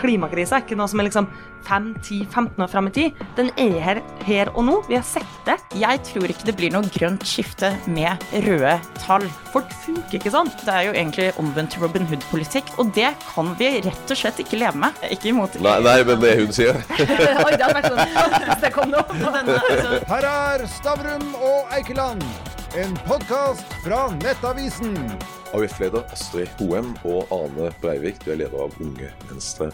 [0.00, 1.28] klimakrisa er ikke noe som er liksom
[1.68, 3.22] 5-10-15 år fram i tid.
[3.36, 4.76] Den er her, her og nå.
[4.88, 5.58] Vi har sett det.
[5.80, 9.26] Jeg tror ikke det blir noe grønt skifte med røde tall.
[9.52, 10.50] Folk funker ikke sånn.
[10.62, 14.60] Det er jo egentlig omvendt Robin Hood-politikk, og det kan vi rett og slett ikke
[14.60, 15.02] leve med.
[15.10, 16.78] Ikke imot Nei, nei men det hun sier
[17.44, 19.02] Oi, det hadde vært sånn det kom nå.
[19.10, 22.24] Denne, altså, Her er Stavrum og Eikeland,
[22.78, 24.96] en podkast fra Nettavisen.
[25.56, 29.72] AUF-leder Astrid Hoem og Ane Breivik, du er leder av Unge Venstre.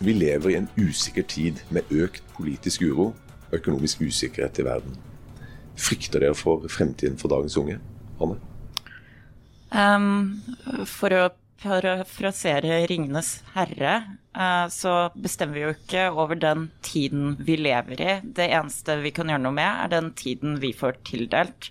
[0.00, 3.08] Vi lever i en usikker tid med økt politisk uro
[3.48, 4.94] og økonomisk usikkerhet i verden.
[5.78, 7.78] Frykter dere for fremtiden for dagens unge?
[8.22, 8.38] Anne?
[9.74, 10.38] Um,
[10.86, 17.56] for å parafrasere 'Ringenes herre', eh, så bestemmer vi jo ikke over den tiden vi
[17.58, 18.12] lever i.
[18.22, 21.70] Det eneste vi kan gjøre noe med, er den tiden vi får tildelt.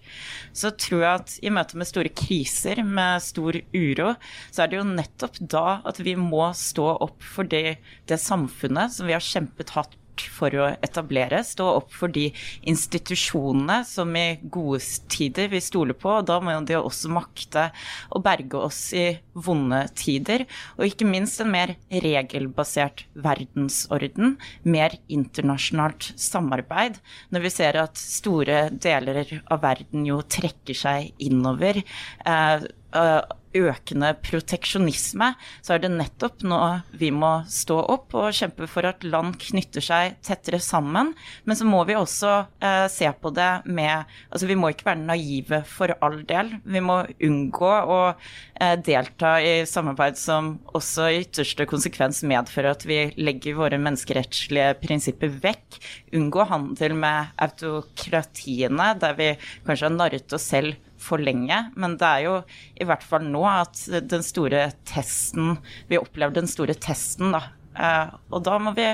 [0.52, 4.16] Så tror jeg at i møte med store kriser, med stor uro,
[4.52, 8.92] så er det jo nettopp da at vi må stå opp for det, det samfunnet
[8.92, 9.96] som vi har kjempet hardt
[10.34, 12.30] for å etablere, stå opp for de
[12.68, 17.68] institusjonene som i gode tider vi stoler på, og da må de også makte
[18.10, 20.46] å berge oss i vonde tider.
[20.78, 27.02] Og ikke minst en mer regelbasert verdensorden, mer internasjonalt samarbeid.
[27.34, 31.84] Når vi ser at store deler av verden jo trekker seg innover.
[32.26, 33.22] Eh, eh,
[33.58, 35.32] økende proteksjonisme,
[35.66, 36.60] så er det nettopp nå
[36.98, 41.14] vi må stå opp og kjempe for at land knytter seg tettere sammen.
[41.48, 42.34] Men så må vi også
[42.64, 46.52] eh, se på det med Altså vi må ikke være naive for all del.
[46.68, 52.86] Vi må unngå å eh, delta i samarbeid som også i ytterste konsekvens medfører at
[52.88, 55.80] vi legger våre menneskerettslige prinsipper vekk.
[56.18, 59.32] Unngå handel med autokratiene, der vi
[59.68, 61.60] kanskje har narret oss selv for lenge.
[61.80, 62.36] Men det er jo
[62.78, 65.58] i hvert fall nå at den store testen
[65.90, 67.44] Vi opplever den store testen, da.
[67.78, 68.90] Eh, og da må vi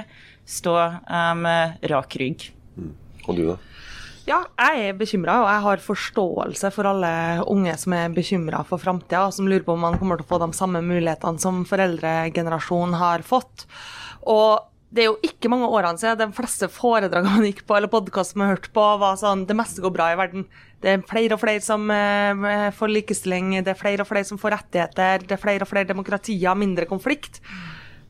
[0.50, 2.50] stå eh, med rak rygg.
[3.28, 3.58] Og du, da?
[4.24, 7.10] Ja, jeg er bekymra, og jeg har forståelse for alle
[7.52, 10.30] unge som er bekymra for framtida, og som lurer på om man kommer til å
[10.30, 13.66] få de samme mulighetene som foreldregenerasjonen har fått.
[14.24, 17.90] Og det er jo ikke mange årene siden de fleste foredragene man gikk på, eller
[17.90, 20.46] podkastene man hørte på, var sånn det meste går bra i verden.
[20.84, 24.38] Det er flere og flere som eh, får likestilling, det er flere og flere som
[24.42, 27.42] får rettigheter, det er flere og flere demokratier, mindre konflikt.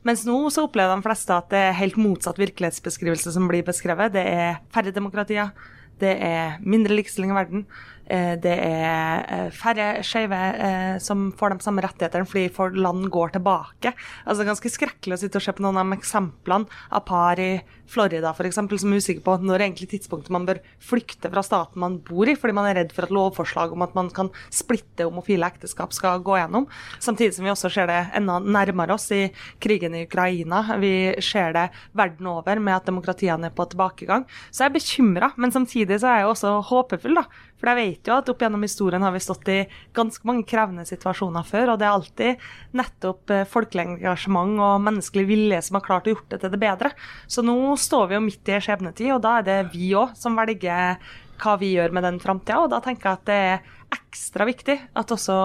[0.04, 4.12] Mens nå så opplever de fleste at det er helt motsatt virkelighetsbeskrivelse som blir beskrevet.
[4.12, 5.54] Det er færre demokratier,
[6.02, 7.64] det er mindre likestilling i verden.
[8.06, 13.08] Eh, Det er eh, færre skeive eh, som får de samme rettighetene fordi for land
[13.12, 13.94] går tilbake.
[14.24, 17.04] Altså Det er ganske skrekkelig å sitte og se på noen av de eksemplene av
[17.08, 17.52] par i
[17.90, 21.42] Florida for eksempel, som er usikre på når er egentlig tidspunktet man bør flykte fra
[21.44, 24.30] staten man bor i, fordi man er redd for at lovforslag om at man kan
[24.52, 26.66] splitte homofile ekteskap skal gå gjennom.
[27.04, 29.26] Samtidig som vi også ser det enda nærmere oss i
[29.62, 30.62] krigen i Ukraina.
[30.80, 30.94] Vi
[31.24, 34.24] ser det verden over med at demokratiene er på tilbakegang.
[34.50, 37.26] Så jeg er bekymra, men samtidig så er jeg også håpefull, da.
[37.60, 39.58] For jeg vet jo at opp gjennom historien har vi stått i
[39.96, 45.26] ganske mange krevende situasjoner før, og det er alltid nettopp eh, folkelig engasjement og menneskelig
[45.30, 46.90] vilje som har klart å gjort det til det bedre.
[47.30, 50.36] Så nå står vi jo midt i skjebnetid, og da er det vi òg som
[50.38, 50.98] velger
[51.40, 54.76] hva vi gjør med den framtida, og da tenker jeg at det er ekstra viktig
[54.98, 55.36] at også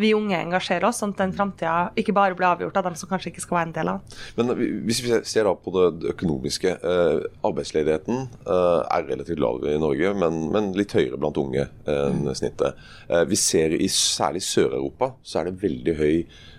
[0.00, 3.10] vi unge engasjerer oss, sånn at den framtida ikke bare blir avgjort av dem som
[3.10, 4.20] kanskje ikke skal være en del av den.
[4.38, 6.74] Men hvis vi ser da på det, økonomiske.
[6.76, 12.26] Eh, arbeidsledigheten eh, er relativt lav i Norge, men, men litt høyere blant unge enn
[12.36, 12.78] snittet.
[13.08, 16.16] Eh, vi ser i særlig Sør-Europa så er det veldig høy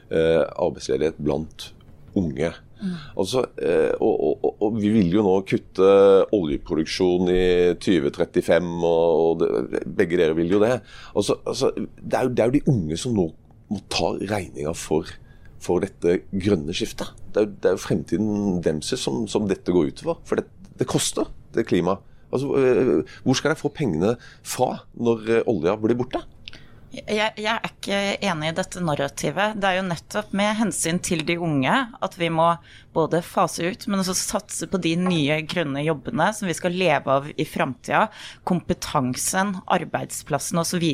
[0.07, 1.65] arbeidsledighet blant
[2.15, 2.53] unge.
[3.17, 3.41] Altså,
[3.99, 5.87] og, og, og vi vil jo nå kutte
[6.35, 7.43] oljeproduksjon i
[7.81, 10.75] 2035, og, det, begge dere vil jo det.
[11.17, 13.27] Altså, altså, det, er jo, det er jo de unge som nå
[13.71, 15.09] må ta regninga for,
[15.63, 17.09] for dette grønne skiftet.
[17.33, 20.21] Det er, jo- det er jo fremtiden deres som, som dette går utover.
[20.27, 20.47] For det,
[20.79, 21.27] det koster,
[21.57, 22.03] det klimaet.
[22.27, 24.13] Altså, eh, hvor skal de få pengene
[24.43, 26.19] fra når eh, olja blir borte?
[26.95, 27.97] Jeg, jeg er ikke
[28.29, 29.57] enig i dette narrativet.
[29.59, 32.53] Det er jo nettopp med hensyn til de unge at vi må
[32.97, 37.13] både fase ut, men også satse på de nye grønne jobbene som vi skal leve
[37.13, 38.07] av i framtida.
[38.47, 40.85] Kompetansen, arbeidsplassen osv.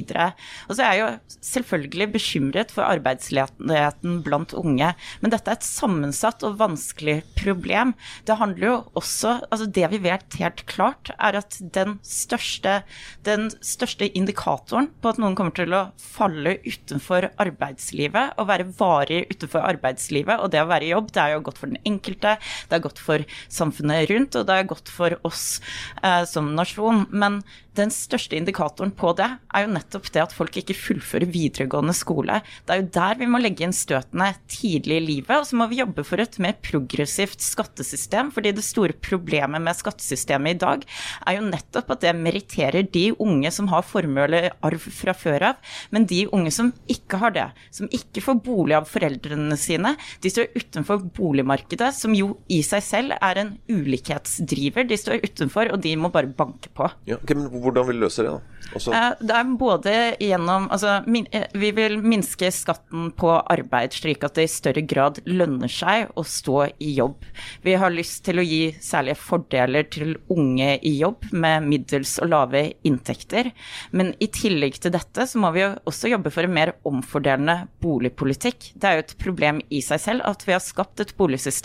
[0.68, 4.94] Og så er jeg jo selvfølgelig bekymret for arbeidsledigheten blant unge.
[5.24, 7.94] Men dette er et sammensatt og vanskelig problem.
[8.28, 12.82] Det handler jo også altså Det vi vet helt klart, er at den største,
[13.26, 19.24] den største indikatoren på at noen kommer til å falle utenfor arbeidslivet og være varig
[19.32, 20.42] utenfor arbeidslivet.
[20.42, 22.84] Og det å være i jobb, det er jo godt for den enkelte, det er
[22.84, 25.60] godt for samfunnet rundt, og det er godt for oss
[26.04, 27.06] eh, som nasjon.
[27.12, 27.42] Men
[27.78, 32.40] den største indikatoren på det er jo nettopp det at folk ikke fullfører videregående skole.
[32.66, 35.68] Det er jo der vi må legge inn støtene tidlig i livet, og så må
[35.72, 38.32] vi jobbe for et mer progressivt skattesystem.
[38.34, 40.86] fordi det store problemet med skattesystemet i dag
[41.26, 45.50] er jo nettopp at det meritterer de unge som har formue eller arv fra før
[45.50, 49.96] av, men de unge som ikke har det, som ikke får bolig av foreldrene sine,
[50.22, 54.88] de står utenfor boligmarkedet, som jo i seg selv er en ulikhetsdriver.
[54.90, 56.90] De står utenfor, og de må bare banke på.
[57.10, 58.54] Ja, okay, men hvordan vil du løse det, da?
[58.74, 58.94] Også...
[58.96, 59.94] Eh, det er både
[60.24, 61.28] gjennom Altså, min,
[61.60, 66.24] vi vil minske skatten på arbeid, slik at det i større grad lønner seg å
[66.26, 67.26] stå i jobb.
[67.66, 72.32] Vi har lyst til å gi særlige fordeler til unge i jobb med middels og
[72.34, 73.52] lave inntekter.
[73.92, 78.72] Men i tillegg til dette så må vi også jobbe for en mer omfordelende boligpolitikk.
[78.74, 81.63] Det er jo et problem i seg selv at vi har skapt et boligsystem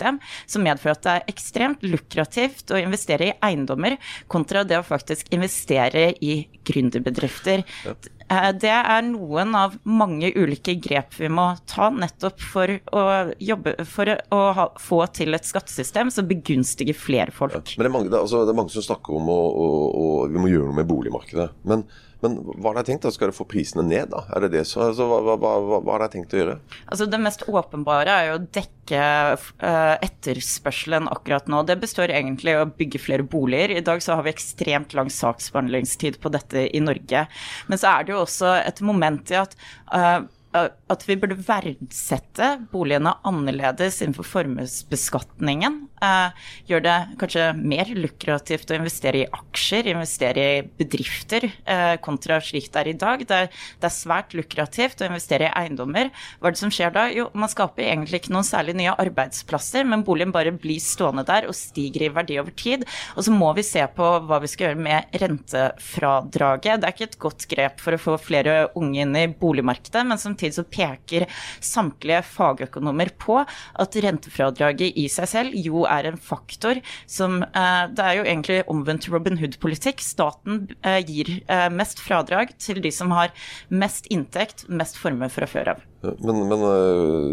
[0.49, 3.97] som medfører at det er ekstremt lukrativt å investere i eiendommer
[4.31, 7.65] kontra det å faktisk investere i gründerbedrifter.
[7.85, 7.97] Ja.
[8.29, 13.05] Eh, det er noen av mange ulike grep vi må ta nettopp for å
[13.41, 17.57] jobbe for å ha, få til et skattesystem som begunstiger flere folk.
[17.57, 20.51] Ja, men det er, mange, altså, det er, mange, som snakker om at vi må
[20.51, 21.49] gjøre noe med boligmarkedet.
[21.69, 21.87] Men
[22.23, 23.05] men hva har de tenkt?
[23.05, 23.11] da?
[23.15, 24.25] Skal de få prisene ned, da?
[24.35, 26.55] Er det det så, altså, hva, hva, hva, hva, har de tenkt å gjøre?
[26.85, 29.03] Altså Det mest åpenbare er jo å dekke
[29.37, 31.61] uh, etterspørselen akkurat nå.
[31.67, 33.75] Det består egentlig av å bygge flere boliger.
[33.77, 37.23] I dag så har vi ekstremt lang saksbehandlingstid på dette i Norge.
[37.71, 39.55] Men så er det jo også et moment i at
[39.93, 45.83] uh, at vi burde verdsette boligene annerledes innenfor formuesbeskatningen.
[45.99, 52.39] Eh, gjør det kanskje mer lukrativt å investere i aksjer, investere i bedrifter, eh, kontra
[52.39, 53.25] slik det er i dag.
[53.27, 53.49] Det er,
[53.81, 56.11] det er, svært lukrativt å investere i eiendommer.
[56.39, 57.07] Hva er det som skjer da?
[57.11, 61.49] Jo, man skaper egentlig ikke noen særlig nye arbeidsplasser, men boligen bare blir stående der
[61.49, 62.85] og stiger i verdi over tid.
[63.17, 66.79] Og så må vi se på hva vi skal gjøre med rentefradraget.
[66.79, 70.21] Det er ikke et godt grep for å få flere unge inn i boligmarkedet, men
[70.21, 71.27] samtidig så peker
[71.59, 78.05] samtlige fagøkonomer på at rentefradraget i seg selv jo er en faktor som eh, Det
[78.05, 80.03] er jo egentlig omvendt Robin Hood-politikk.
[80.03, 83.33] Staten eh, gir eh, mest fradrag til de som har
[83.69, 85.83] mest inntekt, mest formue fra før av.
[86.23, 86.63] Men, men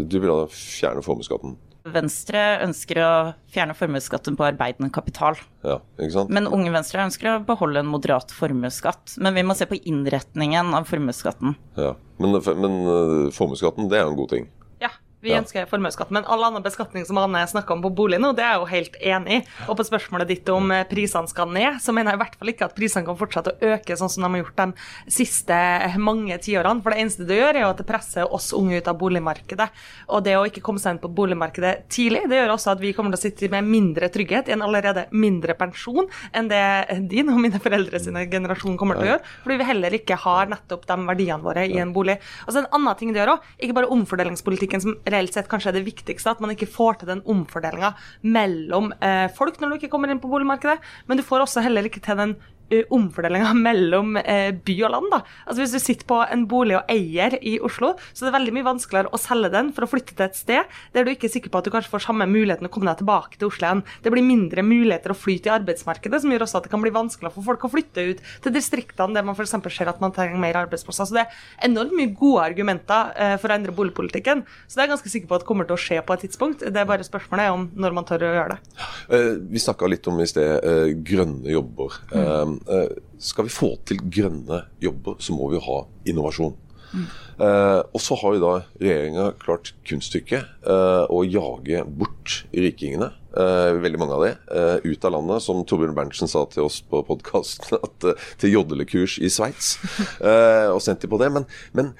[0.09, 1.55] du vil da fjerne formuesskatten?
[1.87, 3.11] Venstre ønsker å
[3.53, 5.37] fjerne formuesskatten på arbeidende kapital.
[5.63, 5.77] Ja?
[6.27, 9.15] Men Unge Venstre ønsker å beholde en moderat formuesskatt.
[9.23, 11.55] Men vi må se på innretningen av formuesskatten.
[11.79, 12.77] Ja, Men, men
[13.31, 14.49] formuesskatten, det er jo en god ting?
[15.27, 15.41] Vi ja.
[15.43, 16.11] ønsker formuesskatt.
[16.15, 18.69] Men all annen beskatning som Anne snakka om på bolig nå, det er jeg jo
[18.71, 19.39] helt enig i.
[19.67, 22.51] Og på spørsmålet ditt om eh, prisene skal ned, så mener jeg i hvert fall
[22.53, 25.57] ikke at prisene kan fortsette å øke sånn som de har gjort de siste
[25.99, 26.83] mange tiårene.
[26.85, 29.67] For det eneste det gjør, er jo at det presser oss unge ut av boligmarkedet.
[30.15, 32.93] Og det å ikke komme seg inn på boligmarkedet tidlig, det gjør også at vi
[32.95, 36.63] kommer til å sitte med mindre trygghet i en allerede mindre pensjon enn det
[37.11, 39.33] din og mine foreldre sine generasjon kommer til å gjøre.
[39.43, 42.17] Fordi vi heller ikke har nettopp de verdiene våre i en bolig.
[42.45, 45.73] Og så en annen ting det gjør òg, ikke bare omfordelingspolitikken som reelt sett kanskje
[45.73, 47.93] er det viktigste, at man ikke får til den omfordelinga
[48.37, 50.77] mellom eh, folk når du ikke kommer inn på boligmarkedet,
[51.09, 52.37] men du får også heller ikke til den
[52.67, 55.09] omfordelinga mellom uh, by og land.
[55.13, 55.21] da.
[55.45, 58.55] Altså Hvis du sitter på en bolig og eier i Oslo, så er det veldig
[58.57, 61.33] mye vanskeligere å selge den for å flytte til et sted der du ikke er
[61.37, 63.83] sikker på at du kanskje får samme muligheten å komme deg tilbake til Oslo igjen.
[64.03, 66.93] Det blir mindre muligheter å flyte i arbeidsmarkedet, som gjør også at det kan bli
[66.95, 69.55] vanskeligere for folk å flytte ut til distriktene der man f.eks.
[69.73, 71.09] ser at man trenger mer arbeidsplasser.
[71.09, 74.43] Så det er enormt mye gode argumenter uh, for å endre boligpolitikken.
[74.67, 76.65] Så det er jeg ganske sikker på at kommer til å skje på et tidspunkt.
[76.65, 78.83] Det er bare spørsmålet om når man tør å gjøre det.
[79.51, 81.99] vi snakka litt om i sted grønne jobber.
[82.11, 82.56] Mm.
[82.65, 86.55] Eh, skal vi få til grønne jobber, så må vi ha innovasjon.
[86.93, 87.07] Mm.
[87.43, 93.75] Eh, og så har jo da regjeringa klart kunststykket eh, å jage bort rikingene, Eh,
[93.83, 94.29] veldig mange av de,
[94.89, 95.43] ut av landet.
[95.45, 97.83] Som Torbjørn Berntsen sa til oss på podkasten,
[98.41, 99.75] til jodlekurs i Sveits.
[100.73, 101.27] og sendt dem på det.
[101.35, 101.45] Men,
[101.77, 101.91] men,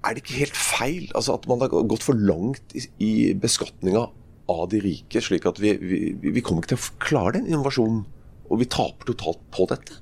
[0.00, 4.06] er det ikke helt feil altså at man har gått for langt i, i beskatninga
[4.48, 8.06] av de rike, slik at vi, vi, vi kommer ikke til å klare den innovasjonen?
[8.50, 10.00] Og vi taper totalt på dette?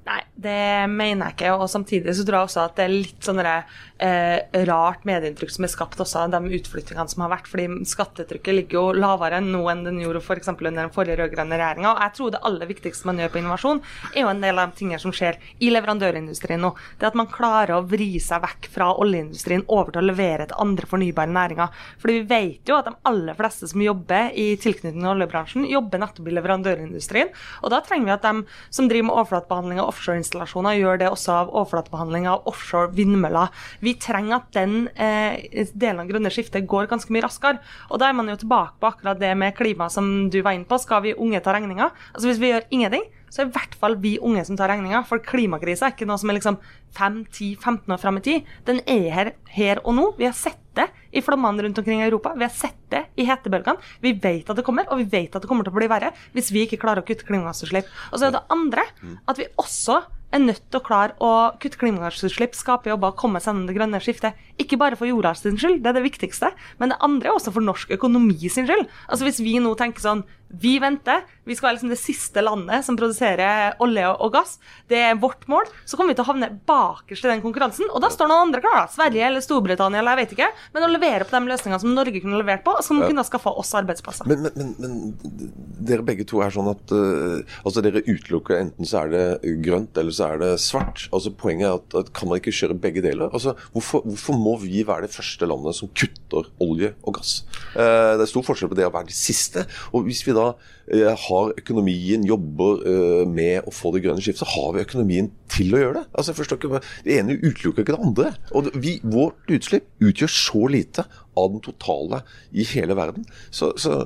[0.00, 1.50] Nei, det mener jeg ikke.
[1.60, 5.66] Og samtidig så tror jeg også at det er litt sånn eh, rart medieinntrykk som
[5.66, 7.50] er skapt også av de utflyttingene som har vært.
[7.50, 10.48] fordi skattetrykket ligger jo lavere nå enn den gjorde f.eks.
[10.54, 11.92] under den forrige rød-grønne regjeringa.
[11.92, 13.82] Og jeg tror det aller viktigste man gjør på innovasjon,
[14.14, 16.72] er jo en del av de tingene som skjer i leverandørindustrien nå.
[16.98, 20.64] Det at man klarer å vri seg vekk fra oljeindustrien over til å levere til
[20.64, 21.76] andre fornybare næringer.
[22.00, 26.00] Fordi vi vet jo at de aller fleste som jobber i tilknytning til oljebransjen, jobber
[26.00, 27.34] nettopp i leverandørindustrien.
[27.60, 31.36] Og da trenger vi at de som driver med overflatebehandling av offshoreinstallasjoner, gjør det også
[31.36, 33.52] av overflatebehandling av offshore vindmøller.
[33.84, 35.42] Vi trenger at den eh,
[35.74, 37.60] delen av grønne skiftet går ganske mye raskere.
[37.90, 40.68] Og da er man jo tilbake på akkurat det med klima som du var inne
[40.68, 40.78] på.
[40.80, 41.90] Skal vi unge ta regninga?
[42.14, 45.02] Altså hvis vi gjør ingenting, så er i hvert fall vi unge som tar regninga.
[45.08, 46.58] For klimakrisa er ikke noe som er liksom
[46.98, 48.52] 5-10-15 år fram i tid.
[48.68, 50.06] Den er her, her og nå.
[50.18, 52.34] Vi har sett det i flommene rundt omkring i Europa.
[52.38, 53.80] Vi har sett det i hetebølgene.
[54.02, 56.12] Vi vet at det kommer, og vi vet at det kommer til å bli verre
[56.34, 57.90] hvis vi ikke klarer å kutte klimagassutslipp.
[58.10, 58.86] Og så er det andre
[59.30, 61.30] at vi også er nødt til å klare å
[61.62, 64.38] kutte klimagassutslipp, skape jobber, komme seg gjennom det grønne skiftet.
[64.62, 67.54] Ikke bare for jorda sin skyld, det er det viktigste, men det andre er også
[67.54, 68.86] for norsk økonomi sin skyld.
[69.08, 71.22] Altså Hvis vi nå tenker sånn vi venter.
[71.46, 74.56] Vi skal være liksom det siste landet som produserer olje og gass.
[74.90, 75.68] Det er vårt mål.
[75.86, 77.88] Så kommer vi til å havne bakerst i den konkurransen.
[77.94, 78.88] Og da står noen andre klare.
[78.90, 80.50] Sverige eller Storbritannia eller jeg vet ikke.
[80.74, 83.72] Men å levere på de løsningene som Norge kunne levert på, som kunne skaffa oss
[83.78, 84.26] arbeidsplasser.
[84.30, 85.52] Men, men, men, men,
[85.90, 89.96] dere begge to er sånn at uh, altså dere utelukker enten så er det grønt
[90.02, 91.06] eller så er det svart.
[91.14, 93.30] Altså Poenget er at, at kan man ikke kjøre begge deler?
[93.30, 97.40] Altså hvorfor, hvorfor, må vi være det første landet som kutter olje og gass?
[97.74, 99.66] Uh, det er stor forskjell på det å være det siste.
[99.94, 100.46] Og hvis vi da da
[100.90, 105.30] eh, har økonomien, jobber eh, med å få det grønne skiftet, så har vi økonomien
[105.52, 106.04] til å gjøre det.
[106.14, 108.34] Altså, jeg forstår ikke, Det ene utelukker ikke det andre.
[108.56, 111.06] Og vi, Vårt utslipp utgjør så lite
[111.38, 113.26] av den totale i hele verden.
[113.50, 114.02] Så, så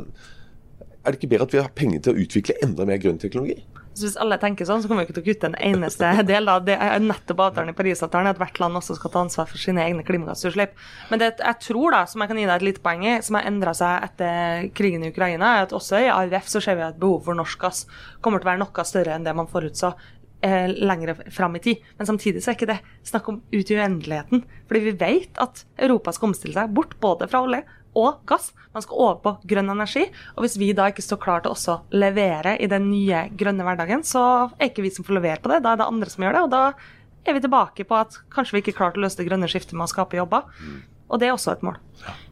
[1.05, 3.61] er det ikke bedre at vi har penger til å utvikle enda mer grønn teknologi?
[3.95, 6.49] Så hvis alle tenker sånn, så kommer vi ikke til å kutte en eneste del.
[6.51, 6.57] Da.
[6.67, 9.85] Det er nettopp avtalen i Parisavtalen at hvert land også skal ta ansvar for sine
[9.85, 10.75] egne klimagassutslipp.
[11.13, 13.39] Men det jeg tror, da, som jeg kan gi deg et lite poeng i, som
[13.39, 16.87] har endra seg etter krigen i Ukraina, er at også i AUF så ser vi
[16.89, 17.85] at behovet for norsk gass
[18.25, 19.93] kommer til å være noe større enn det man forutså
[20.45, 21.87] eh, lengre fram i tid.
[22.01, 24.45] Men samtidig så er ikke det snakk om ut i uendeligheten.
[24.67, 27.63] Fordi vi vet at Europa skal omstille seg bort både fra olje
[27.99, 28.53] og gass.
[28.75, 30.05] Man skal over på grønn energi.
[30.35, 34.03] Og hvis vi da ikke står klar til også levere i den nye grønne hverdagen,
[34.07, 34.25] så
[34.59, 35.63] er ikke vi som får levere på det.
[35.65, 36.43] Da er det andre som gjør det.
[36.47, 36.65] Og da
[37.25, 39.87] er vi tilbake på at kanskje vi ikke klarte å løse det grønne skiftet med
[39.87, 40.49] å skape jobber.
[40.61, 40.83] Mm.
[41.15, 41.79] Og det er også et mål.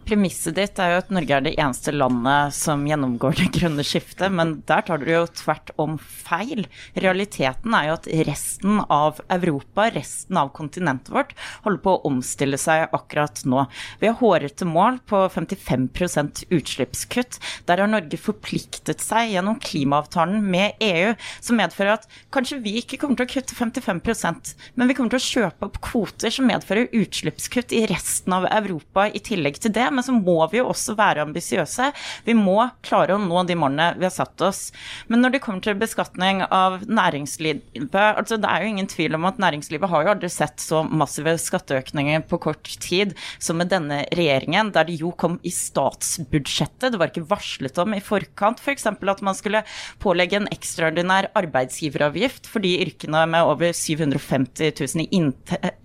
[0.03, 4.33] Premisset ditt er jo at Norge er det eneste landet som gjennomgår det grønne skiftet,
[4.35, 6.67] men der tar du jo tvert om feil.
[6.99, 12.59] Realiteten er jo at resten av Europa, resten av kontinentet vårt, holder på å omstille
[12.61, 13.63] seg akkurat nå.
[14.03, 17.39] Vi har hårete mål på 55% utslippskutt.
[17.71, 22.99] Der har Norge forpliktet seg gjennom klimaavtalen med EU, som medfører at kanskje vi ikke
[22.99, 26.91] kommer til å kutte 55% men vi kommer til å kjøpe opp kvoter som medfører
[26.97, 30.97] utslippskutt i resten av Europa i tillegg til det men så må vi jo også
[30.99, 31.91] være ambisiøse.
[32.27, 34.71] Vi må klare å nå de målene vi har satt oss.
[35.11, 39.29] Men når det kommer til beskatning av næringslivet, altså det er jo ingen tvil om
[39.29, 44.03] at næringslivet har jo aldri sett så massive skatteøkninger på kort tid som med denne
[44.17, 46.93] regjeringen, der det jo kom i statsbudsjettet.
[46.93, 48.89] Det var ikke varslet om i forkant f.eks.
[49.03, 49.65] For at man skulle
[50.03, 55.09] pålegge en ekstraordinær arbeidsgiveravgift for de yrkene med over 750 000 i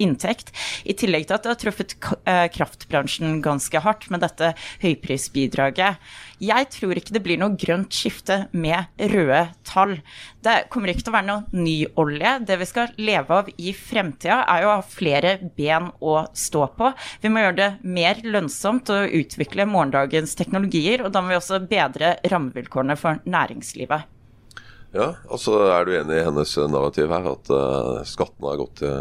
[0.03, 0.53] inntekt,
[0.85, 1.95] i tillegg til at det har truffet
[2.29, 6.01] eh, kraftbransjen ganske hardt med dette høyprisbidraget.
[6.43, 9.95] Jeg tror ikke det blir noe grønt skifte med røde tall.
[10.45, 12.33] Det kommer ikke til å være noe ny olje.
[12.47, 16.67] Det vi skal leve av i fremtida, er jo å ha flere ben å stå
[16.77, 16.91] på.
[17.23, 21.63] Vi må gjøre det mer lønnsomt å utvikle morgendagens teknologier, og da må vi også
[21.67, 24.16] bedre rammevilkårene for næringslivet.
[24.97, 28.95] Ja, altså Er du enig i hennes narrativ her, at uh, skattene har gått til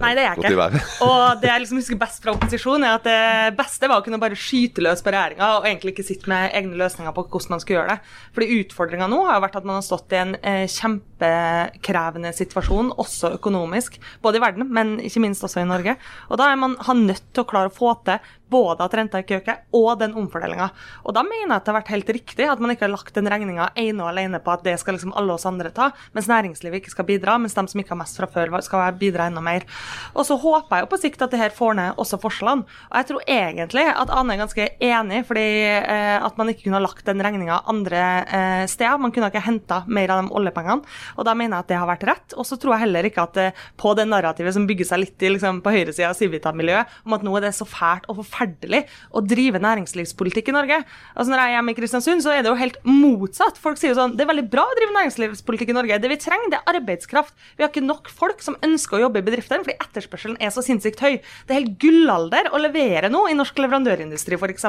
[0.00, 0.80] Nei, det er jeg ikke.
[1.06, 4.18] Og det jeg liksom husker best fra opposisjon, er at det beste var å kunne
[4.22, 7.62] bare skyte løs på regjeringa og egentlig ikke sitte med egne løsninger på hvordan man
[7.62, 8.14] skulle gjøre det.
[8.34, 13.36] Fordi utfordringa nå har vært at man har stått i en eh, kjempekrevende situasjon, også
[13.38, 15.94] økonomisk, både i verden, men ikke minst også i Norge.
[16.30, 18.18] Og da er man nødt til å klare å få til
[18.50, 20.68] både at renta ikke øker, og den omfordelinga.
[21.04, 23.16] Og da mener jeg at det har vært helt riktig at man ikke har lagt
[23.16, 26.28] den regninga ene og alene på at det skal liksom alle oss andre ta, mens
[26.30, 29.42] næringslivet ikke skal bidra, mens de som ikke har mest fra før, skal bidra enda
[29.44, 29.66] mer.
[30.14, 32.68] Og så håper jeg jo på sikt at det her får ned også forskjellene.
[32.90, 35.46] Og jeg tror egentlig at Ane er ganske enig, fordi
[35.80, 39.00] eh, at man ikke kunne ha lagt den regninga andre eh, steder.
[39.02, 40.94] Man kunne ikke henta mer av de oljepengene.
[41.18, 42.36] Og da mener jeg at det har vært rett.
[42.38, 45.26] Og så tror jeg heller ikke at eh, på det narrativet som bygger seg litt
[45.26, 48.33] i liksom, på høyresida av Civita-miljøet, om at nå er det så fælt og forferdelig
[48.34, 50.80] å drive næringslivspolitikk i Norge.
[51.14, 53.58] Altså Når jeg er hjemme i Kristiansund, så er det jo helt motsatt.
[53.60, 55.98] Folk sier jo sånn Det er veldig bra å drive næringslivspolitikk i Norge.
[56.02, 57.34] Det vi trenger, det er arbeidskraft.
[57.56, 59.64] Vi har ikke nok folk som ønsker å jobbe i bedriftene.
[59.64, 61.20] fordi etterspørselen er så sinnssykt høy.
[61.46, 64.68] Det er helt gullalder å levere noe i norsk leverandørindustri, f.eks.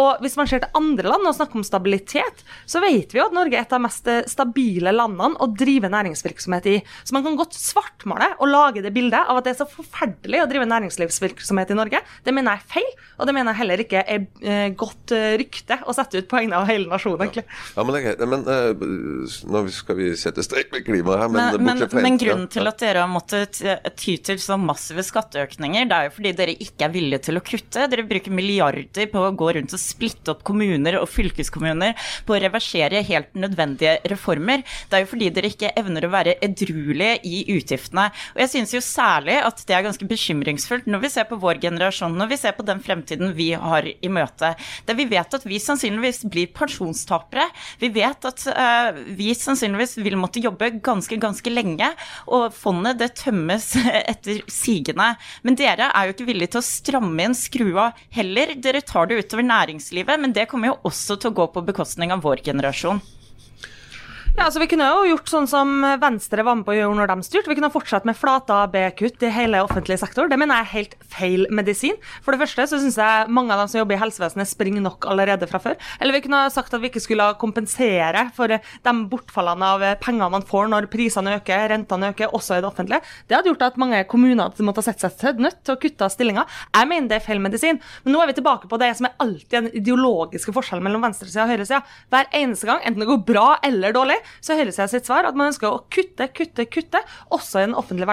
[0.00, 3.26] Og hvis man ser til andre land og snakker om stabilitet, så vet vi jo
[3.28, 6.76] at Norge er et av de mest stabile landene å drive næringsvirksomhet i.
[7.04, 10.42] Så man kan godt svartmale og lage det bildet av at det er så forferdelig
[10.42, 12.02] å drive næringslivsvirksomhet i Norge.
[12.24, 12.90] Det mener jeg er feil.
[13.18, 16.38] Og det mener jeg heller ikke er eh, godt eh, rykte å sette ut på
[16.40, 17.44] vegne av hele nasjonen, egentlig.
[17.76, 21.84] Ja, men, det men uh, nå skal vi sette strek med klimaet her, men, Men,
[21.84, 23.60] men, men grunnen til at dere har måttet
[24.00, 27.44] ty til så massive skatteøkninger, det er jo fordi dere ikke er villige til å
[27.44, 27.86] kutte.
[27.90, 31.94] Dere bruker milliarder på å gå rundt og splitte opp kommuner og fylkeskommuner
[32.26, 34.64] på å reversere helt nødvendige reformer.
[34.88, 38.08] Det er jo fordi dere ikke evner å være edruelige i utgiftene.
[38.34, 41.60] Og jeg synes jo særlig at det er ganske bekymringsfullt når vi ser på vår
[41.62, 44.54] generasjon, når vi ser på den fremtiden vi har i møte.
[44.86, 47.46] Der vi vet at vi sannsynligvis blir pensjonstapere.
[47.80, 51.90] Vi vet at uh, vi sannsynligvis vil måtte jobbe ganske, ganske lenge,
[52.26, 53.72] og fondet det tømmes
[54.12, 55.12] etter sigende.
[55.46, 58.56] Men dere er jo ikke villige til å stramme inn skrua heller.
[58.58, 62.14] Dere tar det utover næringslivet, men det kommer jo også til å gå på bekostning
[62.14, 63.02] av vår generasjon.
[64.34, 65.68] Ja, altså Vi kunne jo gjort sånn som
[66.02, 67.46] Venstre var med på å gjøre når de styrte.
[67.52, 70.26] Vi kunne fortsatt med flate AB-kutt i hele offentlig sektor.
[70.26, 71.94] Det mener jeg er helt feil medisin.
[72.24, 75.06] For det første så syns jeg mange av dem som jobber i helsevesenet springer nok
[75.06, 75.76] allerede fra før.
[76.02, 80.48] Eller vi kunne sagt at vi ikke skulle kompensere for de bortfallene av penger man
[80.50, 83.14] får når prisene øker, rentene øker, også i det offentlige.
[83.30, 86.10] Det hadde gjort at mange kommuner hadde måttet sette seg til nødt til å kutte
[86.10, 86.58] stillinger.
[86.74, 87.78] Jeg mener det er feil medisin.
[88.02, 91.46] Men nå er vi tilbake på det som er alltid en ideologiske forskjell mellom venstresida
[91.46, 91.84] og høyresida.
[92.10, 95.36] Hver eneste gang, enten det går bra eller dårlig, så hører jeg sitt svar at
[95.38, 97.00] man ønsker å kutte, kutte, kutte,
[97.34, 98.08] også i den offentlige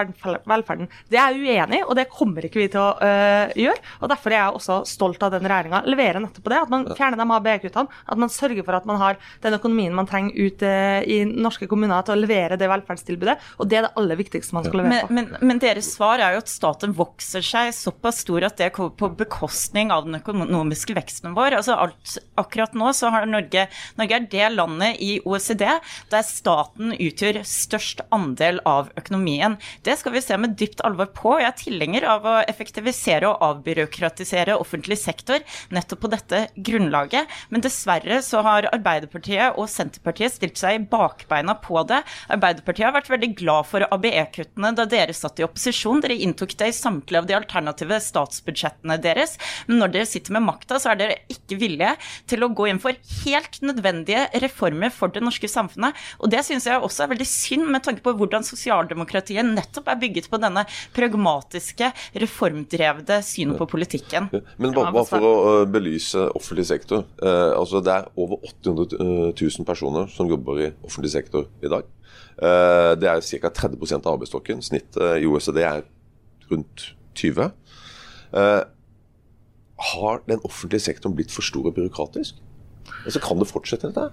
[0.48, 0.90] velferden.
[1.10, 3.82] Det er jeg uenig i, og det kommer ikke vi til å øh, gjøre.
[4.00, 5.82] og Derfor er jeg også stolt av den regjeringa.
[5.88, 6.60] Leverer nettopp på det.
[6.62, 8.00] At man fjerner de ABE-kuttene.
[8.12, 11.68] At man sørger for at man har den økonomien man trenger ut øh, i norske
[11.70, 13.38] kommuner til å levere det velferdstilbudet.
[13.62, 15.14] Og det er det aller viktigste man skal levere på.
[15.14, 18.72] Men, men, men deres svar er jo at staten vokser seg såpass stor at det
[18.76, 21.58] kommer på bekostning av den økonomiske veksten vår.
[21.60, 23.66] Altså alt, akkurat nå så har Norge
[23.98, 25.64] Norge er det landet i OECD
[26.12, 29.58] der staten utgjør størst andel av økonomien.
[29.86, 31.36] Det skal vi se med dypt alvor på.
[31.40, 35.42] Jeg er tilhenger av å effektivisere og avbyråkratisere offentlig sektor
[35.74, 37.30] nettopp på dette grunnlaget.
[37.52, 42.02] Men dessverre så har Arbeiderpartiet og Senterpartiet stilt seg i bakbeina på det.
[42.32, 46.02] Arbeiderpartiet har vært veldig glad for ABE-kuttene da dere satt i opposisjon.
[46.04, 49.36] Dere inntok det i samtlige av de alternative statsbudsjettene deres.
[49.68, 51.94] Men når dere sitter med makta, så er dere ikke villige
[52.30, 55.91] til å gå inn for helt nødvendige reformer for det norske samfunnet.
[56.20, 60.00] Og det syns jeg også er veldig synd, med tanke på hvordan sosialdemokratiet nettopp er
[60.02, 60.64] bygget på denne
[60.96, 61.92] pragmatiske,
[62.24, 64.28] reformdrevde synet på politikken.
[64.32, 67.06] Men bare, bare for å øh, belyse offentlig sektor.
[67.22, 68.98] Eh, altså Det er over 800
[69.38, 71.88] 000 personer som jobber i offentlig sektor i dag.
[72.42, 73.52] Eh, det er ca.
[73.62, 74.62] 30% av arbeidsstokken.
[74.64, 75.84] Snittet i OECD er
[76.50, 77.50] rundt 20.
[78.32, 78.62] Eh,
[79.92, 82.38] har den offentlige sektoren blitt for stor og byråkratisk?
[83.04, 84.10] Altså, kan det fortsette dette?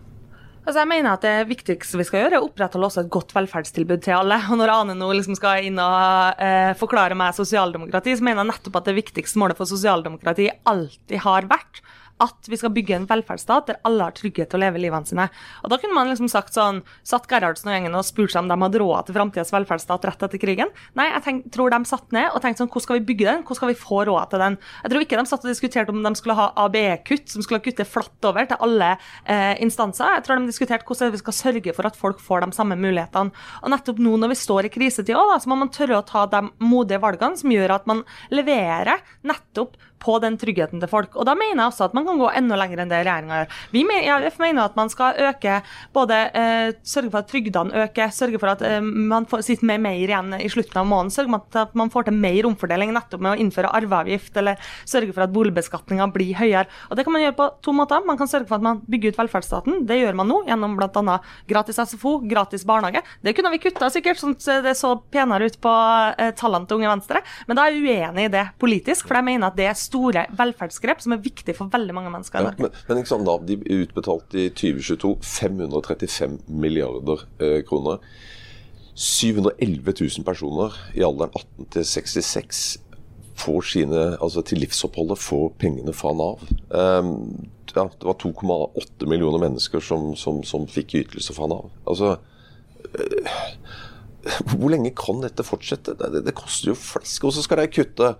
[0.69, 3.31] Altså jeg mener at Det viktigste vi skal gjøre, er å opprettholde også et godt
[3.33, 4.37] velferdstilbud til alle.
[4.53, 8.51] Og Når Ane nå liksom skal inn og eh, forklare meg sosialdemokrati, så mener jeg
[8.51, 11.81] nettopp at det viktigste målet for sosialdemokrati alltid har vært
[12.23, 15.29] at vi skal bygge en velferdsstat der alle har trygghet til å leve livene sine.
[15.63, 18.51] Og Da kunne man liksom sagt sånn, satt Gerhardsen og gjengen og spurt seg om
[18.51, 20.73] de hadde råd til framtidas velferdsstat rett etter krigen.
[20.99, 23.43] Nei, jeg tenk, tror de satt ned og tenkte sånn, hvordan skal vi bygge den?
[23.43, 24.59] Hvordan skal vi få råd til den?
[24.83, 27.87] Jeg tror ikke de satt og diskuterte om de skulle ha ABE-kutt, som skulle kutte
[27.87, 28.91] flatt over til alle
[29.25, 30.17] eh, instanser.
[30.17, 33.35] Jeg tror de diskuterte hvordan vi skal sørge for at folk får de samme mulighetene.
[33.63, 36.25] Og nettopp nå når vi står i krisetid også, så må man tørre å ta
[36.29, 38.03] de modige valgene som gjør at man
[38.33, 41.15] leverer nettopp på den tryggheten til folk.
[41.19, 43.57] Og da mener jeg også at man kan gå enda lenger enn det regjeringa gjør.
[43.75, 45.59] Vi mener, mener at man skal øke
[45.95, 46.57] både eh,
[46.89, 50.33] Sørge for at trygdene øker, sørge for at eh, man får sitter med mer igjen
[50.39, 51.13] i slutten av måneden.
[51.13, 54.59] Sørge for at man får til mer omfordeling nettopp med å innføre arveavgift, eller
[54.89, 56.67] sørge for at boligbeskatninga blir høyere.
[56.89, 58.05] Og Det kan man gjøre på to måter.
[58.05, 59.83] Man kan sørge for at man bygger ut velferdsstaten.
[59.89, 61.19] Det gjør man nå gjennom bl.a.
[61.49, 63.03] gratis SFO, gratis barnehage.
[63.25, 65.75] Det kunne vi kutta sikkert, sånn at det så penere ut på
[66.15, 67.23] eh, tallene til Unge Venstre.
[67.47, 70.25] Men da er jeg uenig i det politisk, for jeg mener at det er store
[70.39, 72.69] velferdsgrep som er viktig for veldig mange mennesker i Ja, Norge.
[72.69, 77.99] men, men ikke sant, Nav de utbetalte i 2022 535 milliarder eh, kroner.
[78.99, 82.63] 711 000 personer i alderen 18 til 66
[83.39, 86.41] får sine, altså til livsoppholdet får pengene fra Nav.
[86.75, 87.13] Um,
[87.71, 91.69] ja, det var 2,8 millioner mennesker som, som, som fikk ytelser fra Nav.
[91.87, 92.17] Altså,
[92.91, 93.31] eh,
[94.51, 95.95] hvor lenge kan dette fortsette?
[95.95, 97.29] Det, det, det koster jo flesk.
[97.29, 98.11] Og så skal de kutte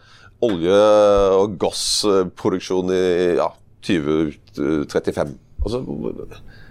[0.45, 3.04] olje- og gassproduksjon i
[3.39, 3.49] ja,
[3.86, 5.36] 2035.
[5.60, 5.82] Altså,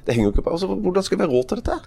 [0.06, 0.54] det henger jo ikke på.
[0.56, 1.78] Altså, hvordan skal vi ha råd til dette?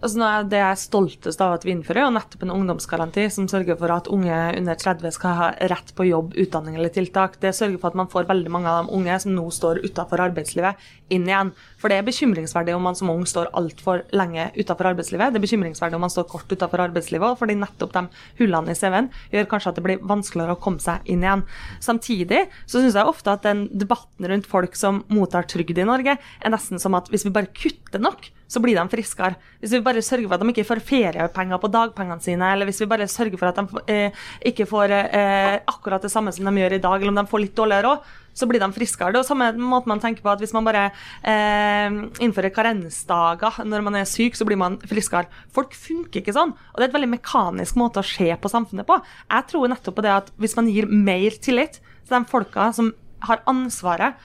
[0.00, 3.76] Altså, det jeg er stoltest av at vi innfører, er nettopp en ungdomsgaranti som sørger
[3.76, 7.36] for at unge under 30 skal ha rett på jobb, utdanning eller tiltak.
[7.42, 10.22] Det sørger for at man får veldig mange av de unge som nå står utenfor
[10.24, 10.80] arbeidslivet,
[11.12, 11.52] inn igjen.
[11.82, 15.34] For det er bekymringsverdig om man som ung står altfor lenge utenfor arbeidslivet.
[15.34, 18.06] Det er bekymringsverdig om man står kort utenfor arbeidslivet, fordi nettopp de
[18.40, 21.44] hullene i CV-en gjør kanskje at det blir vanskeligere å komme seg inn igjen.
[21.84, 26.16] Samtidig så syns jeg ofte at den debatten rundt folk som mottar trygd i Norge,
[26.16, 29.38] er nesten som at hvis vi bare kutter nok, så blir de friskere.
[29.62, 32.82] Hvis vi bare sørger for at de ikke får feriepenger på dagpengene sine, eller hvis
[32.82, 36.62] vi bare sørger for at de eh, ikke får eh, akkurat det samme som de
[36.64, 38.08] gjør i dag, eller om de får litt dårligere råd,
[38.40, 39.12] så blir de friskere.
[39.14, 40.88] Det er samme måte man tenker på at Hvis man bare
[41.26, 45.30] eh, innfører karensdager når man er syk, så blir man friskere.
[45.54, 46.54] Folk funker ikke sånn.
[46.72, 48.98] Og det er et veldig mekanisk måte å se på samfunnet på.
[49.30, 52.90] Jeg tror nettopp på det at hvis man gir mer tillit til de folka som
[53.26, 54.16] har ansvaret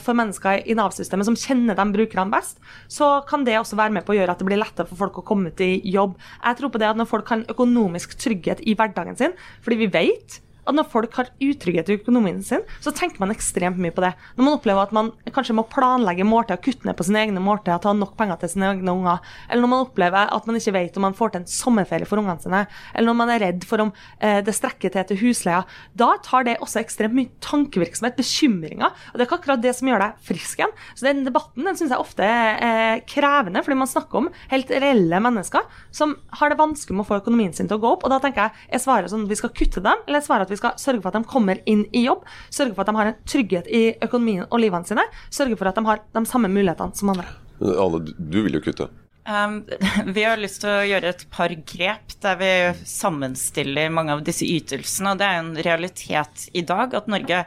[0.00, 2.56] for mennesker i Nav-systemet som kjenner de brukerne best,
[2.88, 5.20] så kan det også være med på å gjøre at det blir lettere for folk
[5.20, 6.16] å komme ut i jobb.
[6.40, 9.92] Jeg tror på det at når folk har økonomisk trygghet i hverdagen sin, fordi vi
[9.92, 14.04] vet at når folk har utrygghet i økonomien sin, så tenker man ekstremt mye på
[14.04, 14.14] det.
[14.36, 17.80] Når man opplever at man kanskje må planlegge måltid kutte ned på sine egne måltider,
[17.82, 20.98] ta nok penger til sine egne unger, eller når man opplever at man ikke vet
[20.98, 23.84] om man får til en sommerferie for ungene sine, eller når man er redd for
[23.84, 25.62] om eh, det strekker til til husleia,
[25.98, 29.90] da tar det også ekstremt mye tankevirksomhet, bekymringer, og det er ikke akkurat det som
[29.90, 30.74] gjør deg frisk igjen.
[30.94, 34.72] Så den debatten den syns jeg ofte er eh, krevende, fordi man snakker om helt
[34.72, 38.06] reelle mennesker som har det vanskelig med å få økonomien sin til å gå opp,
[38.06, 40.53] og da tenker jeg, er svaret sånn vi skal kutte dem, eller er svaret at
[40.53, 42.98] vi vi skal sørge for at de kommer inn i jobb, sørge for at de
[42.98, 46.50] har en trygghet i økonomien og livene sine, sørge for at de har de samme
[46.52, 47.26] mulighetene som andre.
[47.60, 48.90] Anne, du vil jo kutte.
[49.24, 49.64] Um,
[50.06, 52.50] vi har lyst til å gjøre et par grep der vi
[52.88, 55.14] sammenstiller mange av disse ytelsene.
[55.14, 57.38] og Det er en realitet i dag at Norge,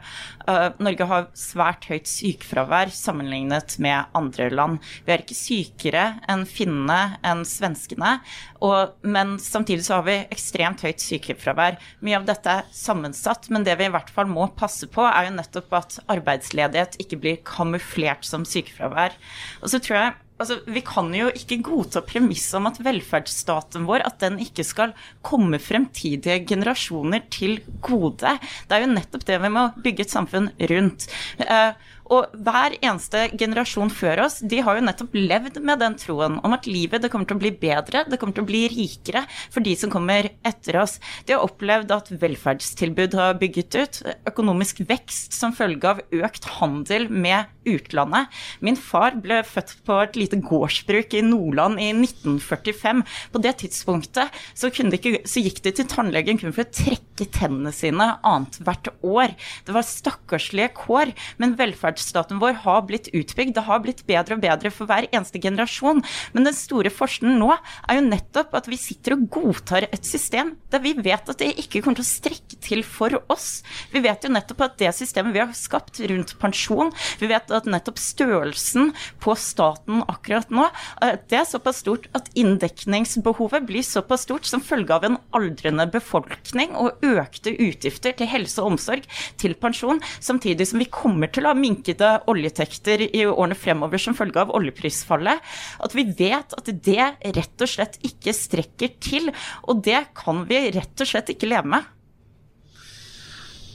[0.48, 4.82] uh, Norge har svært høyt sykefravær sammenlignet med andre land.
[5.06, 8.16] Vi er ikke sykere enn finnene, enn svenskene,
[8.58, 11.78] og, men samtidig så har vi ekstremt høyt sykefravær.
[12.02, 15.28] Mye av dette er sammensatt, men det vi i hvert fall må passe på, er
[15.28, 19.14] jo nettopp at arbeidsledighet ikke blir kamuflert som sykefravær.
[19.62, 24.06] Og så tror jeg altså, Vi kan jo ikke godta premisset om at velferdsstaten vår
[24.06, 24.94] at den ikke skal
[25.26, 28.36] komme fremtidige generasjoner til gode.
[28.68, 31.08] Det er jo nettopp det vi må bygge et samfunn rundt.
[31.42, 31.72] Uh,
[32.14, 36.54] og hver eneste generasjon før oss de har jo nettopp levd med den troen om
[36.56, 39.64] at livet det kommer til å bli bedre, det kommer til å bli rikere for
[39.64, 40.98] de som kommer etter oss.
[41.28, 47.08] De har opplevd at velferdstilbud har bygget ut, økonomisk vekst som følge av økt handel
[47.12, 48.32] med utlandet.
[48.64, 53.04] Min far ble født på et lite gårdsbruk i Nordland i 1945.
[53.34, 57.28] På det tidspunktet så, de ikke, så gikk de til tannlegen kun for å trekke
[57.34, 59.34] tennene sine annethvert år.
[59.66, 63.54] Det var stakkarslige kår, men velferds velferdsstaten vår har blitt utbygd.
[63.54, 66.02] Det har blitt bedre og bedre for hver eneste generasjon.
[66.32, 67.50] Men den store forskjellen nå
[67.88, 71.54] er jo nettopp at vi sitter og godtar et system der vi vet at det
[71.58, 73.62] ikke kommer til å strekke til for oss.
[73.92, 77.68] Vi vet jo nettopp at det systemet vi har skapt rundt pensjon, vi vet at
[77.68, 80.68] nettopp størrelsen på staten akkurat nå,
[81.02, 85.88] eh, det er såpass stort at inndekningsbehovet blir såpass stort som følge av en aldrende
[85.90, 89.06] befolkning og økte utgifter til helse og omsorg,
[89.40, 93.98] til pensjon, samtidig som vi kommer til å ha minket minkede oljetekter i årene fremover
[93.98, 95.40] som følge av oljeprisfallet,
[95.80, 99.30] at vi vet at det rett og slett ikke strekker til.
[99.68, 101.84] Og det kan vi rett og slett ikke leve med.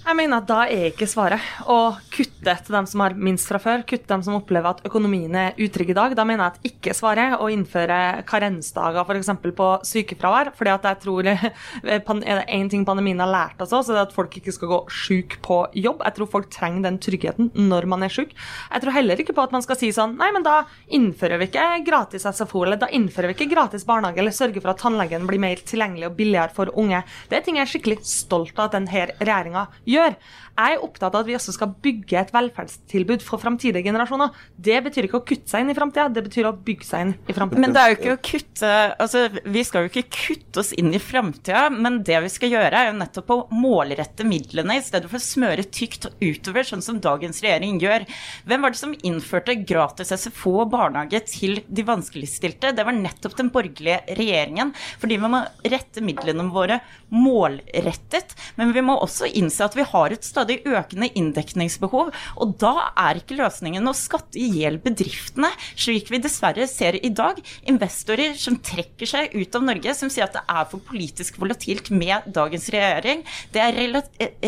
[0.04, 1.40] Jeg mener at da er ikke svaret
[1.72, 5.32] å kutte til dem som har minst fra før, kutte dem som opplever at økonomien
[5.40, 6.16] er utrygg i dag.
[6.20, 9.32] Da mener jeg at ikke svaret å innføre karensdager f.eks.
[9.56, 10.52] på sykefravær.
[10.58, 14.04] fordi at jeg tror Er det én ting pandemien har lært oss så er det
[14.10, 16.04] at folk ikke skal gå syk på jobb.
[16.04, 18.36] Jeg tror folk trenger den tryggheten når man er syk.
[18.36, 21.48] Jeg tror heller ikke på at man skal si sånn Nei, men da innfører vi
[21.48, 25.26] ikke gratis SFO, eller da innfører vi ikke gratis barnehage, eller sørger for at tannlegen
[25.30, 27.02] blir mer tilgjengelig og billigere for unge.
[27.32, 30.18] Det er ting jeg er skikkelig stolt av at denne regjeringa gjør gjør.
[30.54, 34.36] Jeg er opptatt av at vi også skal bygge et velferdstilbud for framtidige generasjoner.
[34.54, 37.14] Det betyr ikke å kutte seg inn i framtida, det betyr å bygge seg inn
[37.26, 37.64] i framtida.
[37.64, 38.72] Men det er jo ikke å kutte
[39.04, 42.80] Altså, vi skal jo ikke kutte oss inn i framtida, men det vi skal gjøre,
[42.80, 47.02] er jo nettopp å målrette midlene i stedet for å smøre tykt utover, sånn som
[47.04, 48.06] dagens regjering gjør.
[48.50, 52.74] Hvem var det som innførte gratis SFO og barnehage til de vanskeligstilte?
[52.78, 54.74] Det var nettopp den borgerlige regjeringen.
[55.02, 55.42] Fordi vi må
[55.74, 56.80] rette midlene våre
[57.14, 62.14] målrettet, men vi må også innse at vi vi har et stadig økende inndekningsbehov.
[62.40, 67.12] Og da er ikke løsningen å skatte i hjel bedriftene, slik vi dessverre ser i
[67.14, 67.40] dag.
[67.70, 71.92] Investorer som trekker seg ut av Norge, som sier at det er for politisk volatilt
[71.94, 73.24] med dagens regjering.
[73.54, 73.80] Det er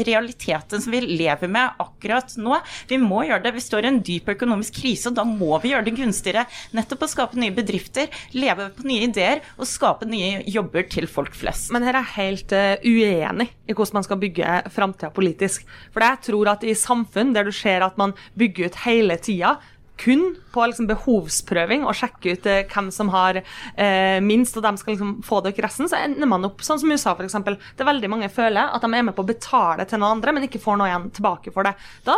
[0.06, 2.60] realiteten som vi lever med akkurat nå.
[2.90, 3.56] Vi må gjøre det.
[3.58, 6.46] Vi står i en dyp økonomisk krise, og da må vi gjøre det gunstigere
[6.76, 11.36] nettopp å skape nye bedrifter, leve på nye ideer og skape nye jobber til folk
[11.36, 11.72] flest.
[11.76, 15.66] Men her er jeg helt uh, uenig i hvordan man skal bygge framtida politisk.
[15.94, 19.56] For jeg tror at i samfunn der du ser at man bygger ut hele tida,
[20.02, 24.72] kun på liksom behovsprøving og sjekke ut eh, hvem som har eh, minst, og de
[24.80, 27.36] skal liksom få ikke resten, så ender man opp sånn som USA f.eks.
[27.46, 30.36] Det er veldig mange føler at de er med på å betale til noen andre,
[30.36, 31.76] men ikke får noe igjen tilbake for det.
[32.08, 32.16] Da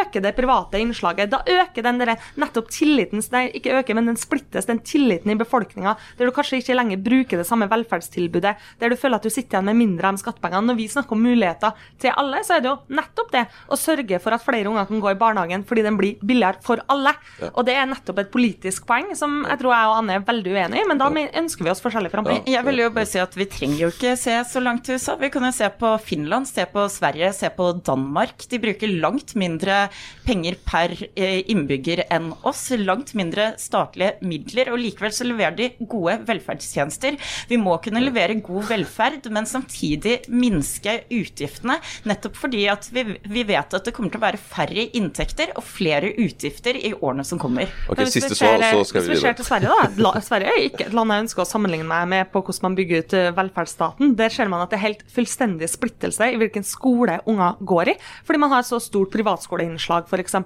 [0.00, 1.32] øker det private innslaget.
[1.32, 5.36] Da øker den der, nettopp tilliten Nei, ikke øker, men den splittes, den tilliten i
[5.38, 9.30] befolkninga, der du kanskje ikke lenger bruker det samme velferdstilbudet, der du føler at du
[9.30, 10.70] sitter igjen med mindre av skattepengene.
[10.70, 14.18] Når vi snakker om muligheter til alle, så er det jo nettopp det å sørge
[14.22, 17.14] for at flere unger kan gå i barnehagen fordi den blir billigere for alle.
[17.40, 17.50] Ja.
[17.54, 20.52] Og det er nettopp et politisk poeng som jeg tror jeg og Anne er veldig
[20.54, 21.08] uenig i, men da
[21.40, 22.48] ønsker vi oss forskjellig framtid.
[22.50, 25.16] Jeg vil jo bare si at vi trenger jo ikke se så langt til USA.
[25.20, 28.46] Vi kan jo se på Finland, se på Sverige, se på Danmark.
[28.50, 29.82] De bruker langt mindre
[30.26, 32.66] penger per eh, innbygger enn oss.
[32.80, 37.18] Langt mindre statlige midler, og likevel så leverer de gode velferdstjenester.
[37.50, 41.80] Vi må kunne levere god velferd, men samtidig minske utgiftene.
[42.08, 45.66] Nettopp fordi at vi, vi vet at det kommer til å være færre inntekter og
[45.66, 47.70] flere utgifter i årene som kommer.
[47.90, 49.12] Ok, siste svar, så skal vi.
[49.12, 50.12] Hvis vi ser til Sverige, da.
[50.28, 53.04] Sverige er ikke et land jeg ønsker å sammenligne meg med på hvordan man bygger
[53.04, 54.14] ut eh, velferdsstaten.
[54.18, 57.96] Der ser man at det er helt fullstendig splittelse i hvilken skole unger går i.
[58.28, 60.38] Fordi man har et så stort privatskoleinnslag, f.eks.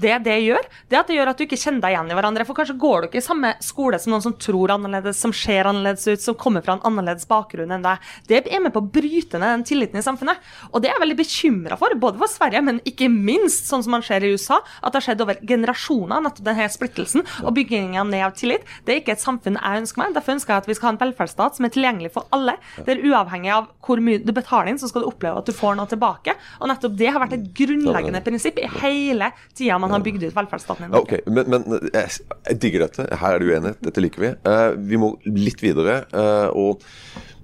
[0.00, 2.46] Det det gjør, det at det gjør at du ikke kjenner deg igjen i hverandre.
[2.48, 5.68] For kanskje går du ikke i samme skole som noen som tror annerledes, som ser
[5.70, 8.12] annerledes ut, som kommer fra en annerledes bakgrunn enn deg.
[8.30, 10.40] Det er med på å bryte ned den tilliten i samfunnet.
[10.72, 13.94] Og det er jeg veldig bekymra for, både for Sverige, men ikke minst, sånn som
[13.96, 18.10] man ser i USA, at det har skjedd over generasjoner nettopp denne splittelsen og byggingen
[18.12, 18.66] ned av tillit.
[18.84, 20.14] Det er ikke et samfunn jeg ønsker meg.
[20.16, 22.56] Derfor ønsker jeg at vi skal ha en velferdsstat som er tilgjengelig for alle.
[22.86, 25.78] Der uavhengig av hvor mye du betaler inn, så skal du oppleve at du får
[25.78, 26.36] noe tilbake.
[26.60, 30.36] Og nettopp det har vært et grunnleggende prinsipp i hele tida man har bygd ut
[30.36, 31.04] velferdsstaten i Norge.
[31.04, 33.08] Okay, men, men jeg, jeg, digger dette.
[33.20, 33.82] Her er det uenighet.
[33.84, 34.32] Dette liker vi.
[34.46, 36.02] Uh, vi må litt videre.
[36.14, 36.88] Uh, og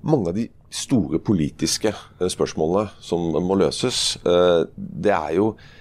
[0.07, 5.80] mange av de store politiske eh, spørsmålene som må løses, det er jo Eh,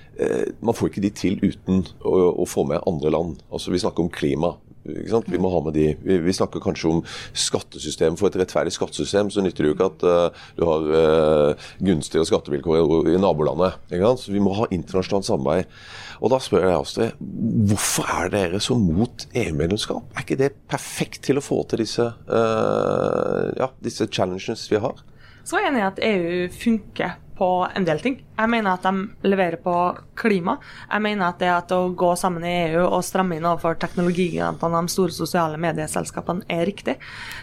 [0.59, 3.43] man får ikke de til uten å, å, få med andre land.
[3.53, 4.55] Altså Vi snakker om klima.
[4.83, 5.85] Vi må ha med de.
[6.03, 7.01] Vi, vi, snakker kanskje om
[7.37, 8.17] skattesystem.
[8.19, 12.27] For et rettferdig skattesystem så nytter det jo ikke at uh, du har uh, gunstigere
[12.29, 13.79] skattevilkår i, i nabolandet.
[14.21, 15.75] Så vi må ha internasjonalt samarbeid.
[16.19, 17.21] Og da spør jeg Astrid,
[17.69, 20.09] hvorfor er dere så mot EU-medlemskap?
[20.15, 24.99] Er ikke det perfekt til å få til disse, uh, ja, disse challenges vi har?
[25.47, 28.19] Så er jeg enig i at EU funker på en del ting.
[28.39, 29.73] Jeg mener at de leverer på
[30.19, 30.57] klima.
[30.89, 34.79] Jeg mener at det at å gå sammen i EU og stramme inn overfor teknologigigantene
[34.79, 36.95] og de store sosiale medieselskapene er riktig.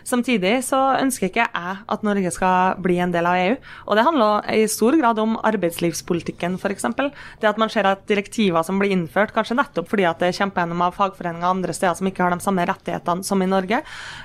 [0.08, 3.56] Samtidig så ønsker ikke jeg at Norge skal bli en del av EU.
[3.86, 6.88] Og det handler i stor grad om arbeidslivspolitikken, f.eks.
[7.40, 10.38] Det at man ser at direktiver som blir innført, kanskje nettopp fordi at det er
[10.40, 13.82] kjempegjennom av fagforeninger andre steder som ikke har de samme rettighetene som i Norge,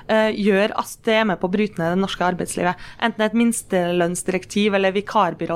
[0.08, 2.88] uh, gjør at det er med på å bryte ned det norske arbeidslivet.
[3.04, 4.96] Enten et minstelønnsdirektiv eller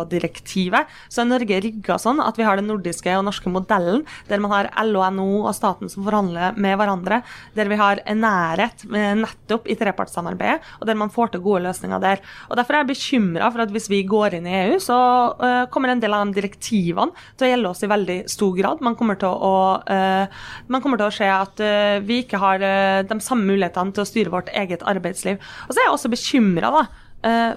[0.07, 4.41] vikarbyrådirektivet så er Norge rigga sånn at vi har den nordiske og norske modellen, der
[4.43, 7.23] man har LO, NHO og staten som forhandler med hverandre,
[7.55, 12.23] der vi har nærhet nettopp i trepartssamarbeidet, og der man får til gode løsninger der.
[12.51, 14.99] Og Derfor er jeg bekymra for at hvis vi går inn i EU, så
[15.39, 18.85] uh, kommer en del av de direktivene til å gjelde oss i veldig stor grad.
[18.85, 22.63] Man kommer til å, uh, man kommer til å se at uh, vi ikke har
[23.07, 25.41] de samme mulighetene til å styre vårt eget arbeidsliv.
[25.67, 26.87] Og så er jeg også bekymra, da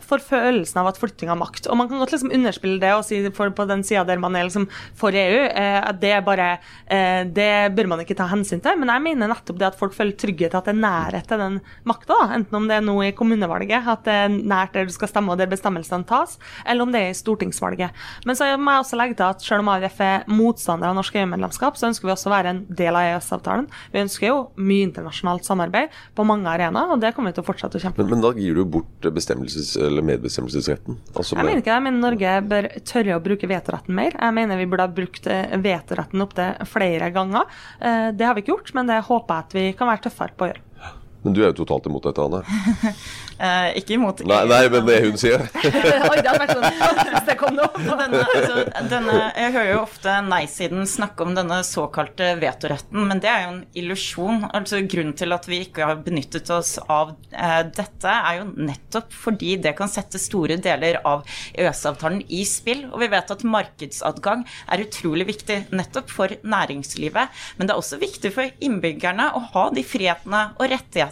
[0.05, 1.67] for følelsen av at flytting av makt.
[1.69, 4.47] Og man kan godt liksom underspille det og si på den sida der man er
[4.47, 8.77] liksom for EU, eh, at det bare uh, Det bør man ikke ta hensyn til.
[8.79, 11.41] Men jeg mener nettopp det at folk føler trygghet til at det er nærhet til
[11.41, 12.17] den makta.
[12.35, 15.33] Enten om det er nå i kommunevalget, at det er nært der du skal stemme
[15.33, 17.95] og der bestemmelsene tas, eller om det er i stortingsvalget.
[18.27, 21.19] Men så må jeg også legge til at selv om AUF er motstander av norsk
[21.21, 23.69] EU-medlemskap, så ønsker vi også å være en del av EØS-avtalen.
[23.93, 27.49] Vi ønsker jo mye internasjonalt samarbeid på mange arenaer, og det kommer vi til å
[27.49, 28.09] fortsette å kjempe for.
[28.09, 29.58] Men, men da gir du bort bestemmelser
[30.09, 30.97] medbestemmelsesretten.
[31.13, 31.83] Altså jeg mener ikke det.
[31.87, 34.15] men Norge bør tørre å bruke vetoretten mer.
[34.15, 37.61] Jeg mener vi burde ha brukt eh, vetoretten opptil flere ganger.
[37.79, 40.35] Eh, det har vi ikke gjort, men det håper jeg at vi kan være tøffere
[40.35, 40.65] på å gjøre.
[41.23, 42.43] Men du er jo totalt imot dette, Anne.
[43.39, 45.39] Eh, ikke imot Nei, nei, men det hun sier.
[45.63, 47.67] Oi, det hadde vært sånn det kom nå.
[47.87, 53.29] denne, altså, denne, jeg hører jo ofte nei-siden snakke om denne såkalte vetoretten, men det
[53.31, 54.43] er jo en illusjon.
[54.49, 59.15] Altså, grunnen til at vi ikke har benyttet oss av eh, dette, er jo nettopp
[59.15, 62.89] fordi det kan sette store deler av EØS-avtalen i spill.
[62.91, 68.03] Og vi vet at markedsadgang er utrolig viktig nettopp for næringslivet, men det er også
[68.03, 71.08] viktig for innbyggerne å ha de frihetene og rettighetene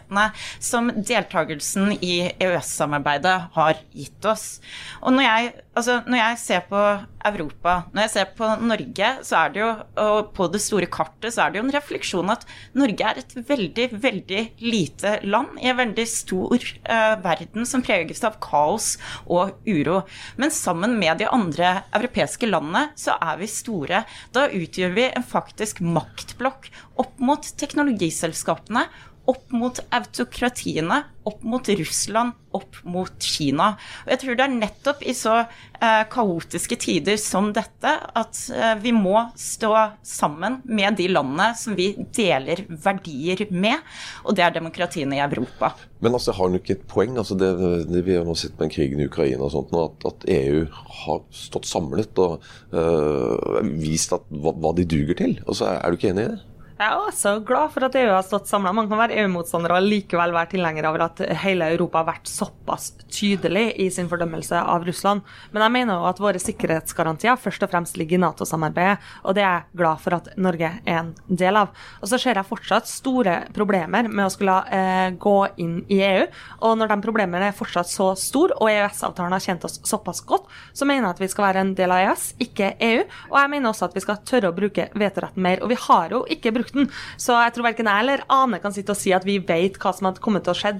[0.59, 4.59] som deltakelsen i EØS-samarbeidet har gitt oss.
[5.01, 6.83] Og når jeg, altså, når jeg ser på
[7.27, 9.69] Europa, når jeg ser på Norge, så er det jo,
[10.03, 12.45] og på det store kartet, så er det jo en refleksjon at
[12.77, 16.55] Norge er et veldig, veldig lite land i en veldig stor
[16.87, 20.01] uh, verden som preges av kaos og uro.
[20.39, 24.03] Men sammen med de andre europeiske landene så er vi store.
[24.35, 28.87] Da utgjør vi en faktisk maktblokk opp mot teknologiselskapene
[29.27, 33.73] opp mot autokratiene, opp mot Russland, opp mot Kina.
[34.05, 38.73] Og jeg tror det er nettopp i så eh, kaotiske tider som dette at eh,
[38.79, 39.73] vi må stå
[40.07, 43.83] sammen med de landene som vi deler verdier med,
[44.23, 45.73] og det er demokratiene i Europa.
[45.99, 47.19] Men altså, har hun ikke et poeng?
[47.19, 47.51] Altså, det,
[47.91, 50.67] det Vi har nå sett med krigen i Ukraina og sånt, at, at EU
[51.03, 52.39] har stått samlet og
[52.71, 55.41] øh, vist at, hva, hva de duger til.
[55.47, 56.45] Altså, er du ikke enig i det?
[56.77, 58.69] Jeg er også glad for at EU har stått samla.
[58.75, 62.91] Man kan være EU-motstander og likevel være tilhenger av at hele Europa har vært såpass
[63.09, 65.23] tydelig i sin fordømmelse av Russland.
[65.55, 69.41] Men jeg mener jo at våre sikkerhetsgarantier først og fremst ligger i Nato-samarbeidet, og det
[69.41, 71.71] er jeg glad for at Norge er en del av.
[72.03, 76.29] Og så ser jeg fortsatt store problemer med å skulle eh, gå inn i EU.
[76.61, 80.45] Og når de problemene er fortsatt så store, og EØS-avtalen har kjent oss såpass godt,
[80.77, 83.01] så mener jeg at vi skal være en del av EØS, ikke EU.
[83.33, 85.65] Og jeg mener også at vi skal tørre å bruke vetoretten mer.
[85.65, 86.89] Og vi har jo ikke brukt den.
[87.19, 89.93] Så jeg tror verken jeg eller Ane kan sitte og si at vi vet hva
[89.95, 90.75] som har kommet til å skje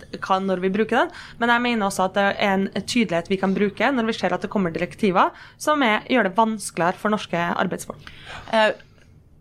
[0.48, 3.56] når vi bruker den, men jeg mener også at det er en tydelighet vi kan
[3.56, 7.48] bruke når vi ser at det kommer direktiver som er, gjør det vanskeligere for norske
[7.58, 8.12] arbeidsfolk.
[8.52, 8.72] Uh,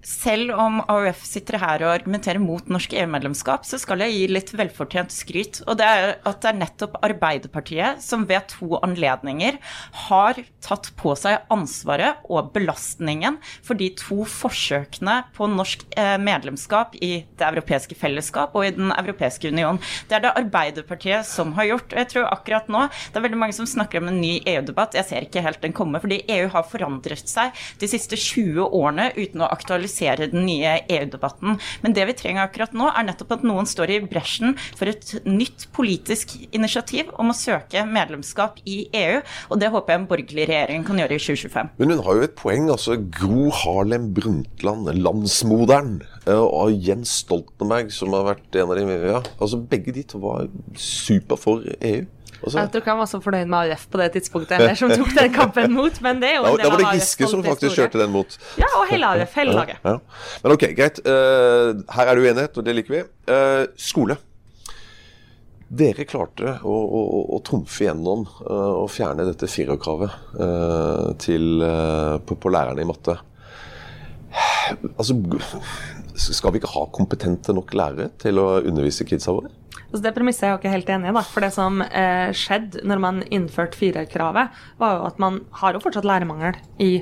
[0.07, 4.53] selv om AUF sitter her og argumenterer mot norsk EU-medlemskap, så skal jeg gi litt
[4.55, 5.59] velfortjent skryt.
[5.67, 9.59] Og det er at det er nettopp Arbeiderpartiet som ved to anledninger
[10.07, 16.95] har tatt på seg ansvaret og belastningen for de to forsøkene på norsk eh, medlemskap
[17.03, 19.81] i det europeiske fellesskap og i Den europeiske union.
[20.07, 21.91] Det er det Arbeiderpartiet som har gjort.
[21.91, 24.95] Og jeg tror akkurat nå det er veldig mange som snakker om en ny EU-debatt.
[24.95, 29.11] Jeg ser ikke helt den komme, fordi EU har forandret seg de siste 20 årene
[29.17, 31.59] uten å aktualisere polarisere den nye EU-debatten.
[31.83, 35.15] Men det vi trenger akkurat nå, er nettopp at noen står i bresjen for et
[35.25, 40.49] nytt politisk initiativ om å søke medlemskap i EU, og det håper jeg en borgerlig
[40.49, 41.73] regjering kan gjøre i 2025.
[41.79, 42.71] Men hun har jo et poeng.
[42.71, 48.99] altså Gro Harlem Brundtland, landsmoderen, eh, og Jens Stoltenberg, som har vært en av de
[49.07, 50.47] ja, altså Begge de to var
[50.79, 52.05] super for EU.
[52.47, 52.61] Også.
[52.61, 55.09] Jeg tror ikke han var så fornøyd med AUF på det tidspunktet, heller, som tok
[55.17, 57.81] den kampen mot, men det er jo en del Da var det Giske som faktisk
[57.81, 58.37] kjørte den mot.
[58.63, 59.81] Ja, og hele AUF, hele laget.
[59.83, 60.39] Ja, ja.
[60.45, 61.01] Men ok, greit.
[61.03, 63.03] Uh, her er det uenighet, og det liker vi.
[63.27, 64.15] Uh, skole.
[65.67, 67.03] Dere klarte å, å,
[67.35, 70.15] å trumfe gjennom uh, å fjerne dette firerkravet
[71.19, 73.17] på, på lærerne i matte.
[74.95, 75.19] Altså,
[76.15, 79.51] skal vi ikke ha kompetente nok lærere til å undervise kidsa våre?
[79.87, 81.17] Altså det premisset er jeg ikke helt enig i.
[81.17, 85.77] da, for Det som eh, skjedde når man innførte firerkravet, var jo at man har
[85.77, 86.93] jo fortsatt lærermangel i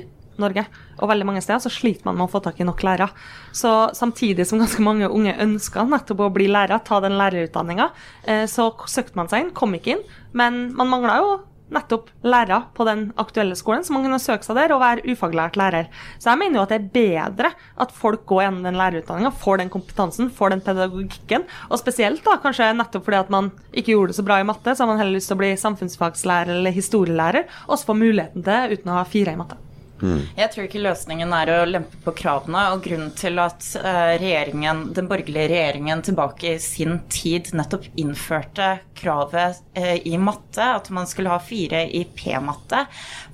[0.41, 0.65] Norge.
[0.99, 3.09] Og veldig mange steder så sliter man med å få tak i nok lærere.
[3.55, 7.89] Så samtidig som ganske mange unge ønska nettopp å bli lærer, ta den lærerutdanninga,
[8.27, 10.07] eh, så søkte man seg inn, kom ikke inn.
[10.35, 11.35] Men man mangla jo
[11.73, 15.57] nettopp lærere på den aktuelle skolen, så man kunne søke seg der og være ufaglært
[15.59, 15.89] lærer.
[16.19, 17.51] Så jeg mener jo at det er bedre
[17.81, 21.47] at folk går gjennom den lærerutdanninga, får den kompetansen, får den pedagogikken.
[21.69, 24.75] Og spesielt da kanskje nettopp fordi at man ikke gjorde det så bra i matte,
[24.75, 28.41] så har man heller lyst til å bli samfunnsfagslærer eller historielærer, og så få muligheten
[28.41, 29.64] til det uten å ha fire i matte.
[30.01, 30.25] Mm.
[30.35, 32.65] Jeg tror ikke løsningen er å lempe på kravene.
[32.75, 38.75] Og grunnen til at eh, regjeringen, den borgerlige regjeringen tilbake i sin tid nettopp innførte
[38.97, 42.85] kravet eh, i matte, at man skulle ha fire i p-matte,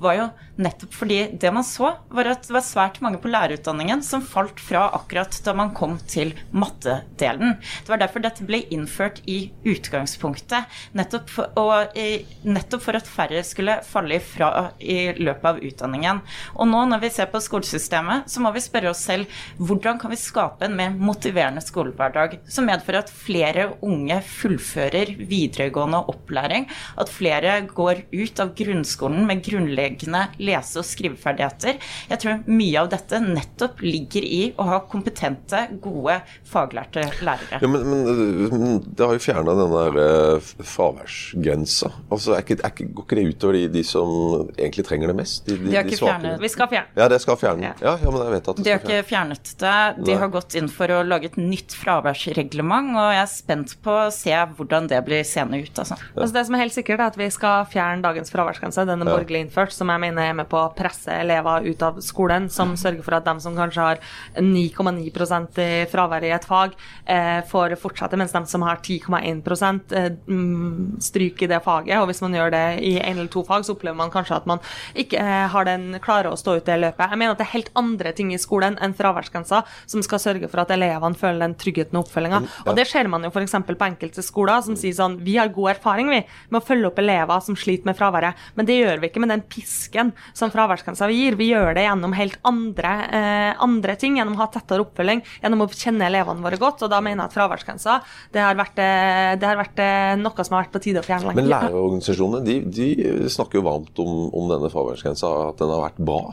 [0.02, 0.30] var jo
[0.62, 4.60] nettopp fordi det man så, var at det var svært mange på lærerutdanningen som falt
[4.62, 7.58] fra akkurat da man kom til mattedelen.
[7.84, 10.69] Det var derfor dette ble innført i utgangspunktet.
[10.97, 11.97] Nettopp for, og,
[12.45, 16.21] nettopp for at færre skulle falle ifra i løpet av utdanningen.
[16.58, 20.13] Og nå når vi ser på skolesystemet, så må vi spørre oss selv hvordan kan
[20.13, 26.67] vi skape en mer motiverende skolehverdag som medfører at flere unge fullfører videregående opplæring,
[27.00, 31.80] at flere går ut av grunnskolen med grunnleggende lese- og skriveferdigheter.
[32.12, 37.62] Jeg tror mye av dette nettopp ligger i å ha kompetente, gode, faglærte lærere.
[37.62, 41.92] Ja, men, men, det har jo fjerna den der eh, fraværsgrensa.
[42.12, 44.12] Altså, er ikke, er ikke, går ikke det utover de, de, som
[44.58, 45.46] egentlig trenger det mest?
[45.48, 47.74] De, de har ikke fjernet Vi skal fjerne Ja, det skal fjerne.
[47.82, 49.78] Ja, ja, men jeg vet at det De har ikke fjernet det.
[50.08, 53.98] De har gått inn for å lage et nytt fraværsreglement, og jeg er spent på
[54.06, 55.74] å se hvordan det blir seende ut.
[55.74, 55.98] Altså.
[56.16, 58.86] Altså det som er helt sikkert, er at vi skal fjerne dagens fraværsgrense.
[58.90, 62.00] Den er borgerlig innført, som jeg mener er med på å presse elever ut av
[62.04, 62.50] skolen.
[62.52, 64.02] Som sørger for at de som kanskje har
[64.39, 70.10] 9,9 i fravær i et fag, eh, får fortsette, mens de som har 10,1 eh,
[70.28, 72.00] mm, stryker i det faget.
[72.00, 74.50] Og hvis man gjør det i én eller to fag, så opplever man kanskje at
[74.50, 74.62] man
[74.96, 77.12] ikke eh, har den klarer å stå ut det løpet.
[77.12, 80.50] Jeg mener at det er helt andre ting i skolen enn fraværsgrensa som skal sørge
[80.52, 82.41] for at elevene føler den tryggheten og oppfølginga.
[82.65, 83.58] Og det ser man jo f.eks.
[83.67, 87.00] på enkelte skoler som sier sånn Vi har god erfaring vi, med å følge opp
[87.02, 91.10] elever som sliter med fraværet, men det gjør vi ikke med den pisken som fraværsgrensa
[91.12, 91.38] gir.
[91.39, 95.65] Vi gjør det gjennom helt andre, eh, andre ting, gjennom å ha tettere oppfølging, gjennom
[95.65, 96.84] å kjenne elevene våre godt.
[96.86, 98.01] Og da mener jeg at fraværsgrensa
[98.34, 101.07] det har vært, eh, det har vært eh, noe som har vært på tide å
[101.07, 105.86] fjerne Men lærerorganisasjonene de, de snakker jo varmt om, om denne fraværsgrensa, at den har
[105.89, 106.24] vært bra.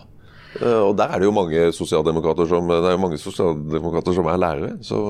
[0.56, 4.40] Eh, og der er det jo mange sosialdemokrater som, det er mange sosialdemokrater som er
[4.40, 4.70] lærere.
[4.84, 5.02] Så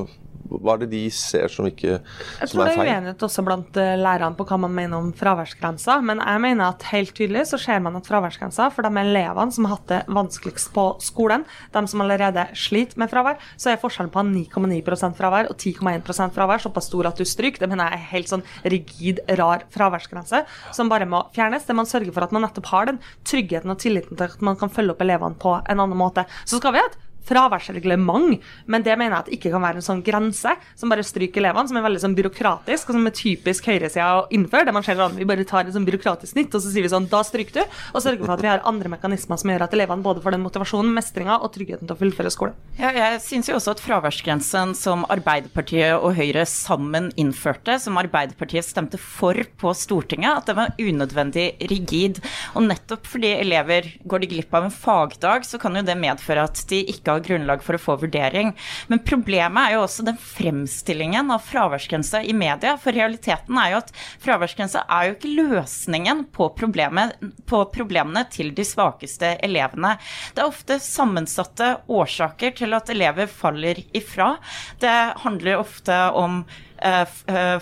[0.49, 2.43] hva er det de ser som ikke som er?
[2.43, 5.99] Jeg tror det er uenighet også blant eh, lærerne på hva man mener om fraværsgrensa.
[6.05, 9.69] Men jeg mener at helt tydelig så ser man at fraværsgrensa for de elevene som
[9.69, 11.45] har hatt det vanskeligst på skolen,
[11.75, 16.65] de som allerede sliter med fravær, så er forskjellen på 9,9% fravær og 10,1% fravær
[16.65, 17.63] såpass stor at du stryker.
[17.65, 20.45] Det mener jeg er helt sånn rigid, rar fraværsgrense
[20.77, 21.67] som bare må fjernes.
[21.69, 24.59] Det man sørger for at man nettopp har den tryggheten og tilliten til at man
[24.59, 26.27] kan følge opp elevene på en annen måte.
[26.45, 29.87] Så skal vi ha et fraværsreglement, men det mener jeg at ikke kan være en
[29.89, 33.69] sånn grense som bare stryker elevene, som er veldig sånn byråkratisk, og som er typisk
[33.71, 34.69] høyresida å innføre.
[34.69, 36.93] Det man ser sånn, Vi bare tar et sånn byråkratisk snitt, og så sier vi
[36.93, 37.77] sånn Da stryker du.
[37.95, 40.45] Og sørger for at vi har andre mekanismer som gjør at elevene både får den
[40.45, 42.55] motivasjonen, mestringa og tryggheten til å fullføre skolen.
[42.79, 48.67] Ja, jeg syns jo også at fraværsgrensen som Arbeiderpartiet og Høyre sammen innførte, som Arbeiderpartiet
[48.67, 52.23] stemte for på Stortinget, at det var unødvendig rigid.
[52.55, 56.47] Og nettopp fordi elever går de glipp av en fagdag, så kan jo det medføre
[56.49, 58.55] at de ikke har grunnlag for å få vurdering.
[58.91, 62.77] Men problemet er jo også den fremstillingen av fraværsgrensa i media.
[62.81, 63.93] For realiteten er jo at
[64.25, 69.97] fraværsgrensa er jo ikke løsningen på, på problemene til de svakeste elevene.
[70.35, 74.35] Det er ofte sammensatte årsaker til at elever faller ifra.
[74.83, 76.43] Det handler ofte om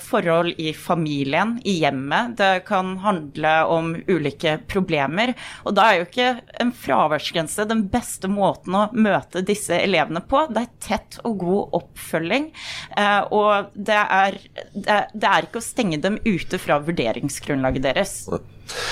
[0.03, 2.37] forhold i familien, i hjemmet.
[2.39, 5.33] Det kan handle om ulike problemer.
[5.65, 6.29] Og da er jo ikke
[6.63, 10.47] en fraværsgrense den beste måten å møte disse elevene på.
[10.51, 12.51] Det er tett og god oppfølging.
[12.97, 14.39] Eh, og det er,
[14.75, 18.19] det er ikke å stenge dem ute fra vurderingsgrunnlaget deres.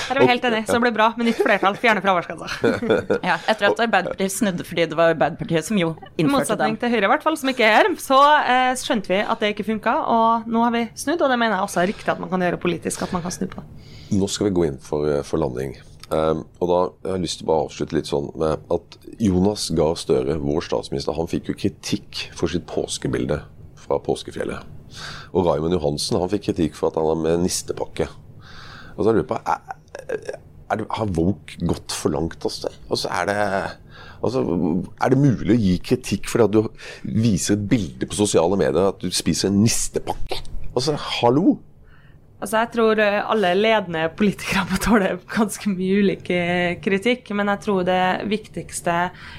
[0.09, 1.77] Her er vi helt enige, så det ble bra med nytt flertall.
[1.79, 2.49] Fjerne fraværsgrensa.
[3.29, 6.27] ja, etter at Arbeiderpartiet snudde fordi det var Arbeiderpartiet som jo innførte den.
[6.27, 9.19] I motsetning til Høyre, i hvert fall, som ikke er her, så eh, skjønte vi
[9.23, 11.91] at det ikke funka, og nå har vi snudd, og det mener jeg også er
[11.91, 13.91] riktig at man kan gjøre politisk, at man kan snu på det.
[14.15, 15.75] Nå skal vi gå inn for, eh, for landing.
[16.05, 18.97] Um, og da jeg har jeg lyst til å bare avslutte litt sånn med at
[19.25, 23.39] Jonas Gahr Støre, vår statsminister, han fikk jo kritikk for sitt påskebilde
[23.81, 24.69] fra påskefjellet.
[25.33, 28.07] Og Raymond Johansen han fikk kritikk for at han var med nistepakke.
[28.95, 29.79] Og så lurer jeg på er,
[30.71, 32.77] er det, Har Woke gått for langt hos deg?
[32.89, 33.39] Altså, er det
[34.25, 34.41] Altså,
[35.03, 38.87] er det mulig å gi kritikk fordi at du viser et bilde på sosiale medier
[38.89, 40.39] at du spiser en nistepakke?
[40.71, 41.59] Altså, hallo?
[42.35, 46.31] Altså, jeg tror eh, alle ledende politikere må tåle ganske mye ulik
[46.83, 48.95] kritikk, men jeg tror det viktigste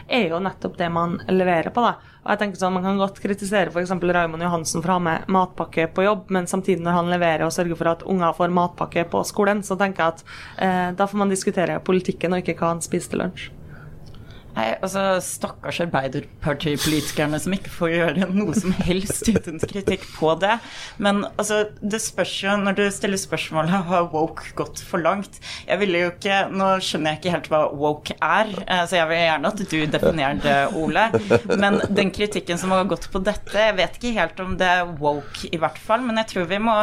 [0.09, 1.85] er jo nettopp det man leverer på.
[1.85, 2.17] da.
[2.27, 3.93] Og jeg tenker sånn, Man kan godt kritisere f.eks.
[4.03, 7.55] Raymond Johansen for å ha med matpakke på jobb, men samtidig når han leverer og
[7.55, 10.25] sørger for at unger får matpakke på skolen, så tenker jeg at
[10.59, 13.47] eh, da får man diskutere politikken og ikke hva han spiser til lunsj.
[14.57, 20.55] Nei, altså Stakkars Arbeiderpartipolitikerne som ikke får gjøre noe som helst uten kritikk på det.
[21.03, 25.41] Men altså, det spørs jo når du stiller spørsmålet har woke gått for langt.
[25.69, 29.11] Jeg ville jo ikke, Nå skjønner jeg ikke helt hva woke er, eh, så jeg
[29.11, 31.05] vil gjerne at du definerer det, Ole.
[31.61, 34.95] Men den kritikken som har gått på dette, jeg vet ikke helt om det er
[35.03, 36.01] woke i hvert fall.
[36.07, 36.79] Men jeg tror vi må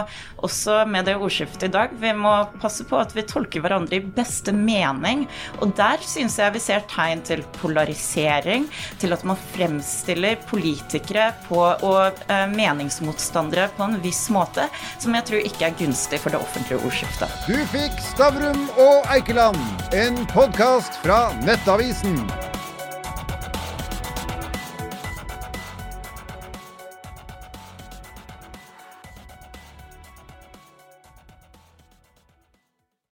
[0.45, 4.05] også med det ordskiftet i dag, vi må passe på at vi tolker hverandre i
[4.21, 5.25] beste mening.
[5.63, 8.67] Og der syns jeg vi ser tegn til polarisering,
[9.01, 14.67] til at man fremstiller politikere på, og eh, meningsmotstandere på en viss måte,
[14.99, 17.39] som jeg tror ikke er gunstig for det offentlige ordskiftet.
[17.47, 19.59] Du fikk Stavrum og Eikeland,
[19.95, 22.19] en podkast fra Nettavisen.